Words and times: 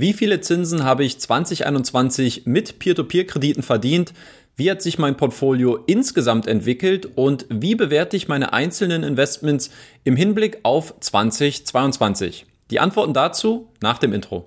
Wie 0.00 0.12
viele 0.12 0.40
Zinsen 0.40 0.84
habe 0.84 1.04
ich 1.04 1.18
2021 1.18 2.46
mit 2.46 2.78
Peer-to-Peer-Krediten 2.78 3.64
verdient? 3.64 4.12
Wie 4.54 4.70
hat 4.70 4.80
sich 4.80 4.96
mein 4.96 5.16
Portfolio 5.16 5.76
insgesamt 5.88 6.46
entwickelt 6.46 7.08
und 7.16 7.46
wie 7.48 7.74
bewerte 7.74 8.16
ich 8.16 8.28
meine 8.28 8.52
einzelnen 8.52 9.02
Investments 9.02 9.70
im 10.04 10.14
Hinblick 10.14 10.60
auf 10.62 10.94
2022? 11.00 12.46
Die 12.70 12.78
Antworten 12.78 13.12
dazu 13.12 13.72
nach 13.80 13.98
dem 13.98 14.12
Intro. 14.12 14.46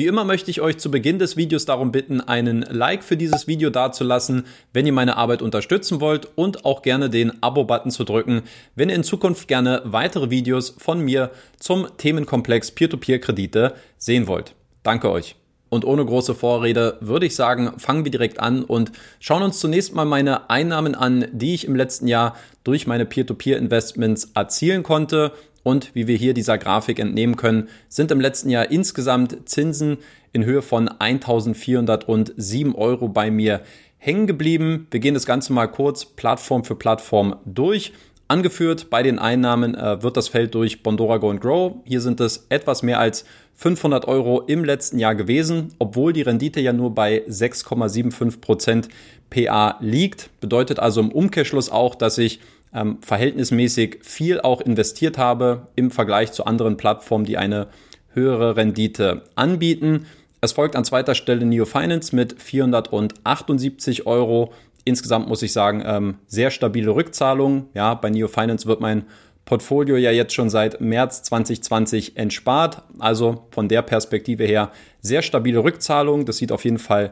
Wie 0.00 0.06
immer 0.06 0.24
möchte 0.24 0.50
ich 0.50 0.62
euch 0.62 0.78
zu 0.78 0.90
Beginn 0.90 1.18
des 1.18 1.36
Videos 1.36 1.66
darum 1.66 1.92
bitten, 1.92 2.22
einen 2.22 2.62
Like 2.62 3.04
für 3.04 3.18
dieses 3.18 3.46
Video 3.46 3.68
dazulassen, 3.68 4.46
wenn 4.72 4.86
ihr 4.86 4.94
meine 4.94 5.18
Arbeit 5.18 5.42
unterstützen 5.42 6.00
wollt 6.00 6.26
und 6.36 6.64
auch 6.64 6.80
gerne 6.80 7.10
den 7.10 7.42
Abo-Button 7.42 7.90
zu 7.90 8.04
drücken, 8.04 8.40
wenn 8.74 8.88
ihr 8.88 8.94
in 8.94 9.04
Zukunft 9.04 9.46
gerne 9.46 9.82
weitere 9.84 10.30
Videos 10.30 10.74
von 10.78 11.00
mir 11.00 11.32
zum 11.58 11.86
Themenkomplex 11.98 12.70
Peer-to-Peer-Kredite 12.70 13.74
sehen 13.98 14.26
wollt. 14.26 14.54
Danke 14.84 15.10
euch. 15.10 15.36
Und 15.70 15.84
ohne 15.84 16.04
große 16.04 16.34
Vorrede 16.34 16.98
würde 17.00 17.26
ich 17.26 17.34
sagen, 17.34 17.72
fangen 17.78 18.04
wir 18.04 18.10
direkt 18.10 18.40
an 18.40 18.64
und 18.64 18.92
schauen 19.20 19.42
uns 19.42 19.60
zunächst 19.60 19.94
mal 19.94 20.04
meine 20.04 20.50
Einnahmen 20.50 20.94
an, 20.94 21.26
die 21.32 21.54
ich 21.54 21.66
im 21.66 21.76
letzten 21.76 22.08
Jahr 22.08 22.36
durch 22.64 22.86
meine 22.86 23.06
Peer-to-Peer-Investments 23.06 24.32
erzielen 24.34 24.82
konnte 24.82 25.32
und 25.62 25.94
wie 25.94 26.06
wir 26.06 26.16
hier 26.16 26.34
dieser 26.34 26.58
Grafik 26.58 26.98
entnehmen 26.98 27.36
können, 27.36 27.68
sind 27.88 28.10
im 28.10 28.20
letzten 28.20 28.50
Jahr 28.50 28.70
insgesamt 28.70 29.48
Zinsen 29.48 29.98
in 30.32 30.44
Höhe 30.44 30.62
von 30.62 30.88
1407 30.88 32.74
Euro 32.74 33.08
bei 33.08 33.30
mir 33.30 33.60
hängen 33.98 34.26
geblieben. 34.26 34.86
Wir 34.90 35.00
gehen 35.00 35.14
das 35.14 35.26
Ganze 35.26 35.52
mal 35.52 35.66
kurz 35.66 36.04
Plattform 36.04 36.64
für 36.64 36.74
Plattform 36.74 37.36
durch. 37.44 37.92
Angeführt 38.30 38.90
bei 38.90 39.02
den 39.02 39.18
Einnahmen 39.18 39.74
äh, 39.74 40.04
wird 40.04 40.16
das 40.16 40.28
Feld 40.28 40.54
durch 40.54 40.84
Bondora 40.84 41.16
Go 41.16 41.30
and 41.30 41.40
Grow. 41.40 41.74
Hier 41.84 42.00
sind 42.00 42.20
es 42.20 42.46
etwas 42.48 42.84
mehr 42.84 43.00
als 43.00 43.24
500 43.56 44.06
Euro 44.06 44.42
im 44.42 44.62
letzten 44.64 45.00
Jahr 45.00 45.16
gewesen, 45.16 45.74
obwohl 45.80 46.12
die 46.12 46.22
Rendite 46.22 46.60
ja 46.60 46.72
nur 46.72 46.94
bei 46.94 47.24
6,75 47.26 48.40
Prozent 48.40 48.88
PA 49.30 49.78
liegt. 49.80 50.30
Bedeutet 50.40 50.78
also 50.78 51.00
im 51.00 51.10
Umkehrschluss 51.10 51.70
auch, 51.70 51.96
dass 51.96 52.18
ich 52.18 52.38
ähm, 52.72 52.98
verhältnismäßig 53.00 53.98
viel 54.02 54.40
auch 54.40 54.60
investiert 54.60 55.18
habe 55.18 55.66
im 55.74 55.90
Vergleich 55.90 56.30
zu 56.30 56.44
anderen 56.44 56.76
Plattformen, 56.76 57.24
die 57.24 57.36
eine 57.36 57.66
höhere 58.12 58.54
Rendite 58.54 59.24
anbieten. 59.34 60.06
Es 60.40 60.52
folgt 60.52 60.76
an 60.76 60.84
zweiter 60.84 61.16
Stelle 61.16 61.44
Neo 61.44 61.64
Finance 61.64 62.14
mit 62.14 62.40
478 62.40 64.06
Euro. 64.06 64.52
Insgesamt 64.84 65.28
muss 65.28 65.42
ich 65.42 65.52
sagen, 65.52 65.82
ähm, 65.84 66.16
sehr 66.26 66.50
stabile 66.50 66.94
Rückzahlung. 66.94 67.68
Ja, 67.74 67.94
bei 67.94 68.10
Neo 68.10 68.28
Finance 68.28 68.66
wird 68.66 68.80
mein 68.80 69.04
Portfolio 69.44 69.96
ja 69.96 70.10
jetzt 70.10 70.32
schon 70.32 70.48
seit 70.48 70.80
März 70.80 71.22
2020 71.24 72.16
entspart. 72.16 72.82
Also 72.98 73.46
von 73.50 73.68
der 73.68 73.82
Perspektive 73.82 74.44
her 74.44 74.70
sehr 75.00 75.22
stabile 75.22 75.64
Rückzahlung. 75.64 76.24
Das 76.24 76.36
sieht 76.36 76.52
auf 76.52 76.64
jeden 76.64 76.78
Fall 76.78 77.10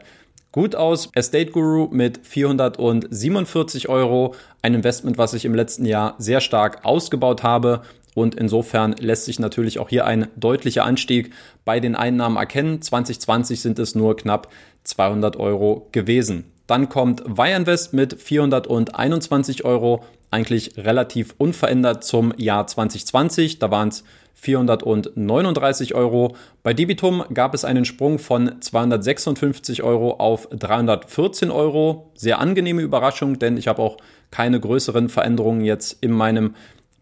gut 0.53 0.75
aus. 0.75 1.11
Estate 1.15 1.51
Guru 1.51 1.89
mit 1.91 2.21
447 2.27 3.89
Euro. 3.89 4.35
Ein 4.63 4.75
Investment, 4.75 5.19
was 5.19 5.35
ich 5.35 5.45
im 5.45 5.55
letzten 5.55 5.85
Jahr 5.85 6.15
sehr 6.19 6.41
stark 6.41 6.85
ausgebaut 6.85 7.43
habe. 7.43 7.83
Und 8.15 8.35
insofern 8.35 8.95
lässt 8.99 9.27
sich 9.27 9.39
natürlich 9.39 9.79
auch 9.79 9.89
hier 9.89 10.07
ein 10.07 10.29
deutlicher 10.37 10.85
Anstieg 10.85 11.33
bei 11.65 11.81
den 11.81 11.95
Einnahmen 11.95 12.37
erkennen. 12.37 12.83
2020 12.83 13.61
sind 13.61 13.79
es 13.79 13.95
nur 13.95 14.17
knapp 14.17 14.49
200 14.85 15.37
Euro 15.37 15.89
gewesen. 15.93 16.45
Dann 16.69 16.89
kommt 16.89 17.23
Wireinvest 17.27 17.95
mit 17.95 18.21
421 18.21 19.65
Euro, 19.65 20.05
eigentlich 20.31 20.77
relativ 20.77 21.35
unverändert 21.39 22.05
zum 22.05 22.33
Jahr 22.37 22.67
2020. 22.67 23.59
Da 23.59 23.71
waren 23.71 23.89
es 23.89 24.05
439 24.35 25.95
Euro. 25.95 26.37
Bei 26.63 26.75
Debitum 26.75 27.25
gab 27.33 27.55
es 27.55 27.65
einen 27.65 27.87
Sprung 27.87 28.19
von 28.19 28.61
256 28.61 29.83
Euro 29.83 30.17
auf 30.19 30.47
314 30.51 31.51
Euro. 31.51 32.11
Sehr 32.15 32.39
angenehme 32.39 32.83
Überraschung, 32.83 33.39
denn 33.39 33.57
ich 33.57 33.67
habe 33.67 33.83
auch 33.83 33.97
keine 34.31 34.61
größeren 34.61 35.09
Veränderungen 35.09 35.65
jetzt 35.65 35.97
in 36.03 36.13
meinem 36.13 36.55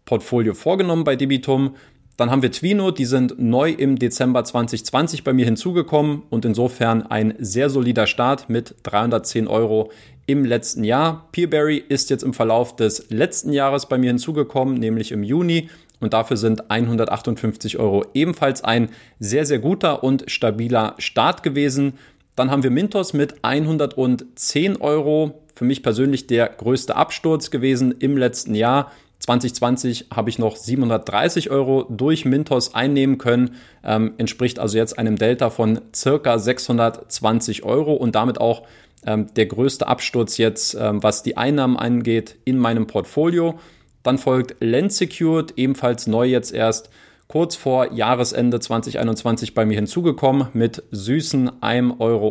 Portfolio 0.05 0.53
vorgenommen 0.53 1.03
bei 1.03 1.17
Debitum. 1.17 1.75
Dann 2.17 2.31
haben 2.31 2.41
wir 2.41 2.51
Twino, 2.51 2.89
die 2.89 3.05
sind 3.05 3.37
neu 3.37 3.69
im 3.69 3.99
Dezember 3.99 4.43
2020 4.43 5.23
bei 5.23 5.33
mir 5.33 5.45
hinzugekommen 5.45 6.23
und 6.31 6.45
insofern 6.45 7.03
ein 7.03 7.35
sehr 7.37 7.69
solider 7.69 8.07
Start 8.07 8.49
mit 8.49 8.73
310 8.83 9.47
Euro 9.47 9.91
im 10.25 10.43
letzten 10.43 10.83
Jahr. 10.83 11.29
Peerberry 11.31 11.77
ist 11.77 12.09
jetzt 12.09 12.23
im 12.23 12.33
Verlauf 12.33 12.75
des 12.75 13.11
letzten 13.11 13.53
Jahres 13.53 13.85
bei 13.85 13.99
mir 13.99 14.07
hinzugekommen, 14.07 14.79
nämlich 14.79 15.11
im 15.11 15.21
Juni 15.21 15.69
und 15.99 16.13
dafür 16.13 16.37
sind 16.37 16.71
158 16.71 17.77
Euro 17.77 18.03
ebenfalls 18.15 18.63
ein 18.63 18.89
sehr, 19.19 19.45
sehr 19.45 19.59
guter 19.59 20.03
und 20.03 20.23
stabiler 20.27 20.95
Start 20.97 21.43
gewesen. 21.43 21.93
Dann 22.35 22.49
haben 22.49 22.63
wir 22.63 22.71
Mintos 22.71 23.13
mit 23.13 23.35
110 23.43 24.77
Euro. 24.77 25.43
Für 25.55 25.65
mich 25.65 25.81
persönlich 25.81 26.27
der 26.27 26.49
größte 26.49 26.95
Absturz 26.95 27.49
gewesen 27.49 27.95
im 27.99 28.17
letzten 28.17 28.53
Jahr. 28.53 28.91
2020 29.27 30.07
habe 30.15 30.29
ich 30.29 30.39
noch 30.39 30.55
730 30.55 31.49
Euro 31.49 31.85
durch 31.89 32.23
Mintos 32.23 32.73
einnehmen 32.73 33.17
können, 33.17 33.55
ähm, 33.83 34.13
entspricht 34.17 34.57
also 34.57 34.77
jetzt 34.77 34.97
einem 34.97 35.17
Delta 35.17 35.49
von 35.49 35.81
circa 35.93 36.39
620 36.39 37.63
Euro 37.63 37.93
und 37.93 38.15
damit 38.15 38.39
auch 38.39 38.63
ähm, 39.05 39.27
der 39.35 39.47
größte 39.47 39.85
Absturz 39.85 40.37
jetzt, 40.37 40.75
ähm, 40.79 41.03
was 41.03 41.23
die 41.23 41.35
Einnahmen 41.35 41.75
angeht, 41.75 42.37
in 42.45 42.57
meinem 42.57 42.87
Portfolio. 42.87 43.59
Dann 44.01 44.17
folgt 44.17 44.55
Lens 44.63 44.97
Secured, 44.97 45.53
ebenfalls 45.57 46.07
neu 46.07 46.25
jetzt 46.25 46.53
erst 46.53 46.89
kurz 47.27 47.57
vor 47.57 47.91
Jahresende 47.91 48.61
2021 48.61 49.53
bei 49.53 49.65
mir 49.65 49.75
hinzugekommen 49.75 50.47
mit 50.53 50.83
süßen 50.91 51.49
1,78 51.61 51.99
Euro. 51.99 52.29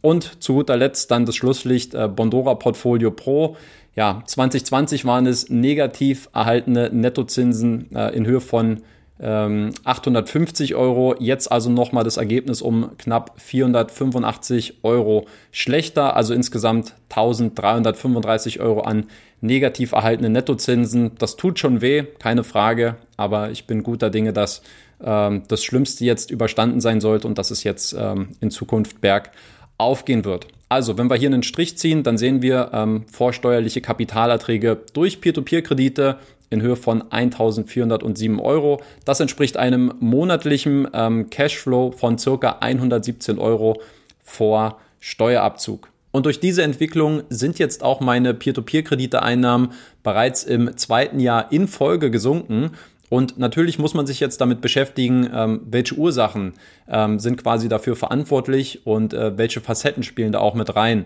Und 0.00 0.42
zu 0.42 0.54
guter 0.54 0.76
Letzt 0.78 1.10
dann 1.10 1.26
das 1.26 1.36
Schlusslicht 1.36 1.94
äh, 1.94 2.08
Bondora 2.08 2.54
Portfolio 2.54 3.10
Pro. 3.10 3.56
Ja, 3.96 4.22
2020 4.24 5.04
waren 5.04 5.26
es 5.26 5.50
negativ 5.50 6.28
erhaltene 6.32 6.90
Nettozinsen 6.92 7.94
äh, 7.94 8.14
in 8.14 8.26
Höhe 8.26 8.40
von 8.40 8.82
850 9.22 10.70
ähm, 10.70 10.76
Euro. 10.78 11.14
Jetzt 11.18 11.52
also 11.52 11.68
nochmal 11.68 12.04
das 12.04 12.16
Ergebnis 12.16 12.62
um 12.62 12.96
knapp 12.96 13.34
485 13.38 14.78
Euro 14.82 15.26
schlechter. 15.52 16.16
Also 16.16 16.32
insgesamt 16.32 16.94
1335 17.10 18.60
Euro 18.60 18.80
an 18.80 19.06
negativ 19.42 19.92
erhaltene 19.92 20.30
Nettozinsen. 20.30 21.12
Das 21.18 21.36
tut 21.36 21.58
schon 21.58 21.82
weh, 21.82 22.04
keine 22.18 22.44
Frage. 22.44 22.96
Aber 23.18 23.50
ich 23.50 23.66
bin 23.66 23.82
guter 23.82 24.08
Dinge, 24.08 24.32
dass 24.32 24.62
ähm, 25.02 25.42
das 25.48 25.62
Schlimmste 25.64 26.04
jetzt 26.06 26.30
überstanden 26.30 26.80
sein 26.80 27.02
sollte 27.02 27.26
und 27.26 27.36
dass 27.36 27.50
es 27.50 27.62
jetzt 27.62 27.94
ähm, 27.98 28.30
in 28.40 28.50
Zukunft 28.50 29.02
bergauf 29.02 30.06
gehen 30.06 30.24
wird. 30.24 30.46
Also, 30.70 30.96
wenn 30.96 31.10
wir 31.10 31.16
hier 31.16 31.28
einen 31.28 31.42
Strich 31.42 31.76
ziehen, 31.76 32.04
dann 32.04 32.16
sehen 32.16 32.42
wir 32.42 32.70
ähm, 32.72 33.04
vorsteuerliche 33.10 33.80
Kapitalerträge 33.80 34.78
durch 34.92 35.20
Peer-to-Peer-Kredite 35.20 36.18
in 36.48 36.62
Höhe 36.62 36.76
von 36.76 37.02
1.407 37.02 38.40
Euro. 38.40 38.80
Das 39.04 39.18
entspricht 39.18 39.56
einem 39.56 39.92
monatlichen 39.98 40.86
ähm, 40.94 41.28
Cashflow 41.28 41.90
von 41.90 42.18
circa 42.18 42.58
117 42.60 43.40
Euro 43.40 43.80
vor 44.22 44.78
Steuerabzug. 45.00 45.88
Und 46.12 46.26
durch 46.26 46.38
diese 46.38 46.62
Entwicklung 46.62 47.24
sind 47.30 47.58
jetzt 47.58 47.82
auch 47.82 47.98
meine 47.98 48.32
Peer-to-Peer-Kredite-Einnahmen 48.32 49.72
bereits 50.04 50.44
im 50.44 50.76
zweiten 50.76 51.18
Jahr 51.18 51.50
in 51.50 51.66
Folge 51.66 52.12
gesunken. 52.12 52.70
Und 53.10 53.38
natürlich 53.38 53.78
muss 53.78 53.92
man 53.92 54.06
sich 54.06 54.20
jetzt 54.20 54.40
damit 54.40 54.62
beschäftigen, 54.62 55.28
ähm, 55.34 55.60
welche 55.66 55.96
Ursachen 55.96 56.54
ähm, 56.88 57.18
sind 57.18 57.42
quasi 57.42 57.68
dafür 57.68 57.96
verantwortlich 57.96 58.86
und 58.86 59.12
äh, 59.12 59.36
welche 59.36 59.60
Facetten 59.60 60.04
spielen 60.04 60.32
da 60.32 60.38
auch 60.38 60.54
mit 60.54 60.74
rein. 60.76 61.04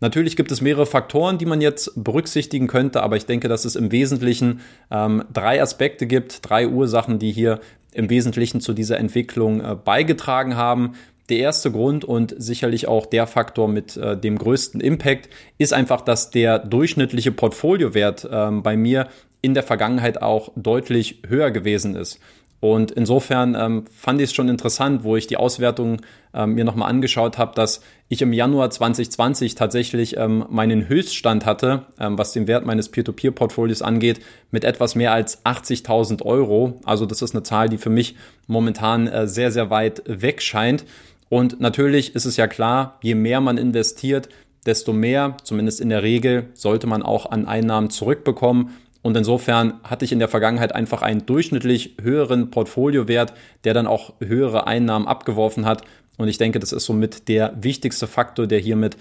Natürlich 0.00 0.36
gibt 0.36 0.52
es 0.52 0.60
mehrere 0.60 0.86
Faktoren, 0.86 1.38
die 1.38 1.46
man 1.46 1.60
jetzt 1.60 1.92
berücksichtigen 2.04 2.66
könnte, 2.66 3.02
aber 3.02 3.16
ich 3.16 3.26
denke, 3.26 3.48
dass 3.48 3.64
es 3.64 3.74
im 3.74 3.90
Wesentlichen 3.90 4.60
ähm, 4.90 5.24
drei 5.32 5.60
Aspekte 5.60 6.06
gibt, 6.06 6.48
drei 6.48 6.68
Ursachen, 6.68 7.18
die 7.18 7.32
hier 7.32 7.60
im 7.92 8.10
Wesentlichen 8.10 8.60
zu 8.60 8.72
dieser 8.74 8.98
Entwicklung 8.98 9.60
äh, 9.60 9.74
beigetragen 9.74 10.56
haben. 10.56 10.92
Der 11.30 11.38
erste 11.38 11.70
Grund 11.70 12.04
und 12.04 12.34
sicherlich 12.36 12.86
auch 12.86 13.06
der 13.06 13.26
Faktor 13.26 13.68
mit 13.68 13.96
äh, 13.96 14.16
dem 14.16 14.36
größten 14.36 14.80
Impact 14.80 15.30
ist 15.58 15.72
einfach, 15.72 16.02
dass 16.02 16.30
der 16.30 16.58
durchschnittliche 16.58 17.32
Portfoliowert 17.32 18.28
ähm, 18.30 18.62
bei 18.62 18.76
mir 18.76 19.08
in 19.42 19.54
der 19.54 19.62
Vergangenheit 19.62 20.22
auch 20.22 20.50
deutlich 20.56 21.22
höher 21.26 21.50
gewesen 21.50 21.96
ist. 21.96 22.20
Und 22.60 22.90
insofern 22.90 23.56
ähm, 23.58 23.84
fand 23.90 24.20
ich 24.20 24.30
es 24.30 24.34
schon 24.34 24.50
interessant, 24.50 25.02
wo 25.02 25.16
ich 25.16 25.26
die 25.26 25.38
Auswertung 25.38 26.02
ähm, 26.34 26.54
mir 26.54 26.64
nochmal 26.64 26.90
angeschaut 26.90 27.38
habe, 27.38 27.54
dass 27.54 27.80
ich 28.10 28.20
im 28.20 28.34
Januar 28.34 28.68
2020 28.68 29.54
tatsächlich 29.54 30.18
ähm, 30.18 30.44
meinen 30.50 30.86
Höchststand 30.86 31.46
hatte, 31.46 31.86
ähm, 31.98 32.18
was 32.18 32.32
den 32.32 32.46
Wert 32.48 32.66
meines 32.66 32.90
Peer-to-Peer-Portfolios 32.90 33.80
angeht, 33.80 34.20
mit 34.50 34.64
etwas 34.64 34.94
mehr 34.94 35.12
als 35.12 35.42
80.000 35.46 36.22
Euro. 36.22 36.78
Also 36.84 37.06
das 37.06 37.22
ist 37.22 37.34
eine 37.34 37.42
Zahl, 37.42 37.70
die 37.70 37.78
für 37.78 37.88
mich 37.88 38.16
momentan 38.46 39.06
äh, 39.06 39.26
sehr, 39.26 39.50
sehr 39.50 39.70
weit 39.70 40.02
weg 40.06 40.42
scheint. 40.42 40.84
Und 41.30 41.60
natürlich 41.60 42.14
ist 42.14 42.26
es 42.26 42.36
ja 42.36 42.46
klar, 42.46 42.98
je 43.02 43.14
mehr 43.14 43.40
man 43.40 43.56
investiert, 43.56 44.28
desto 44.66 44.92
mehr, 44.92 45.36
zumindest 45.44 45.80
in 45.80 45.88
der 45.88 46.02
Regel, 46.02 46.48
sollte 46.52 46.86
man 46.86 47.02
auch 47.02 47.30
an 47.30 47.46
Einnahmen 47.46 47.88
zurückbekommen. 47.88 48.76
Und 49.02 49.16
insofern 49.16 49.74
hatte 49.82 50.04
ich 50.04 50.12
in 50.12 50.18
der 50.18 50.28
Vergangenheit 50.28 50.74
einfach 50.74 51.02
einen 51.02 51.24
durchschnittlich 51.24 51.96
höheren 52.02 52.50
Portfoliowert, 52.50 53.32
der 53.64 53.74
dann 53.74 53.86
auch 53.86 54.14
höhere 54.20 54.66
Einnahmen 54.66 55.08
abgeworfen 55.08 55.64
hat. 55.64 55.82
Und 56.18 56.28
ich 56.28 56.38
denke, 56.38 56.58
das 56.58 56.72
ist 56.72 56.84
somit 56.84 57.28
der 57.28 57.54
wichtigste 57.60 58.06
Faktor, 58.06 58.46
der 58.46 58.58
hiermit 58.58 58.96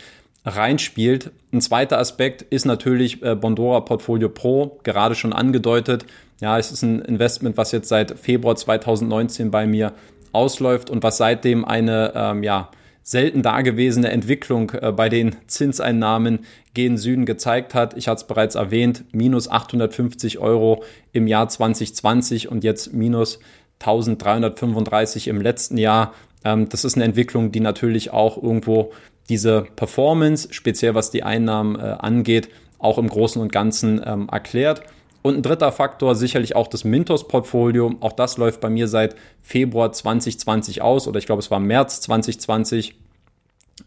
reinspielt. 0.45 1.31
Ein 1.51 1.61
zweiter 1.61 1.99
Aspekt 1.99 2.41
ist 2.43 2.65
natürlich 2.65 3.21
äh, 3.21 3.35
Bondora 3.35 3.81
Portfolio 3.81 4.29
Pro, 4.29 4.79
gerade 4.83 5.15
schon 5.15 5.33
angedeutet. 5.33 6.05
Ja, 6.39 6.57
es 6.57 6.71
ist 6.71 6.81
ein 6.81 7.01
Investment, 7.01 7.57
was 7.57 7.73
jetzt 7.73 7.89
seit 7.89 8.17
Februar 8.17 8.55
2019 8.55 9.51
bei 9.51 9.67
mir 9.67 9.91
ausläuft 10.31 10.89
und 10.89 11.03
was 11.03 11.17
seitdem 11.17 11.65
eine 11.65 12.13
ähm, 12.15 12.43
ja, 12.43 12.69
selten 13.09 13.41
dagewesene 13.41 14.11
Entwicklung 14.11 14.69
äh, 14.69 14.91
bei 14.91 15.09
den 15.09 15.35
Zinseinnahmen 15.47 16.45
gen 16.75 16.95
Süden 16.95 17.25
gezeigt 17.25 17.73
hat. 17.73 17.97
Ich 17.97 18.07
hatte 18.07 18.21
es 18.21 18.27
bereits 18.27 18.53
erwähnt, 18.53 19.03
minus 19.11 19.49
850 19.49 20.37
Euro 20.37 20.83
im 21.11 21.25
Jahr 21.25 21.49
2020 21.49 22.49
und 22.49 22.63
jetzt 22.63 22.93
minus 22.93 23.39
1335 23.79 25.27
im 25.27 25.41
letzten 25.41 25.79
Jahr. 25.79 26.13
Ähm, 26.45 26.69
das 26.69 26.85
ist 26.85 26.97
eine 26.97 27.05
Entwicklung, 27.05 27.51
die 27.51 27.61
natürlich 27.61 28.11
auch 28.11 28.37
irgendwo 28.37 28.91
diese 29.27 29.65
Performance, 29.75 30.49
speziell 30.51 30.93
was 30.93 31.09
die 31.09 31.23
Einnahmen 31.23 31.79
äh, 31.79 31.95
angeht, 31.97 32.49
auch 32.77 32.99
im 32.99 33.09
Großen 33.09 33.41
und 33.41 33.51
Ganzen 33.51 33.99
ähm, 34.05 34.29
erklärt. 34.31 34.83
Und 35.21 35.35
ein 35.35 35.41
dritter 35.43 35.71
Faktor, 35.71 36.15
sicherlich 36.15 36.55
auch 36.55 36.67
das 36.67 36.83
Mintos-Portfolio. 36.83 37.95
Auch 37.99 38.13
das 38.13 38.37
läuft 38.37 38.61
bei 38.61 38.69
mir 38.69 38.87
seit 38.87 39.15
Februar 39.41 39.91
2020 39.91 40.81
aus 40.81 41.07
oder 41.07 41.19
ich 41.19 41.25
glaube, 41.25 41.41
es 41.41 41.51
war 41.51 41.59
März 41.59 42.01
2020. 42.01 42.95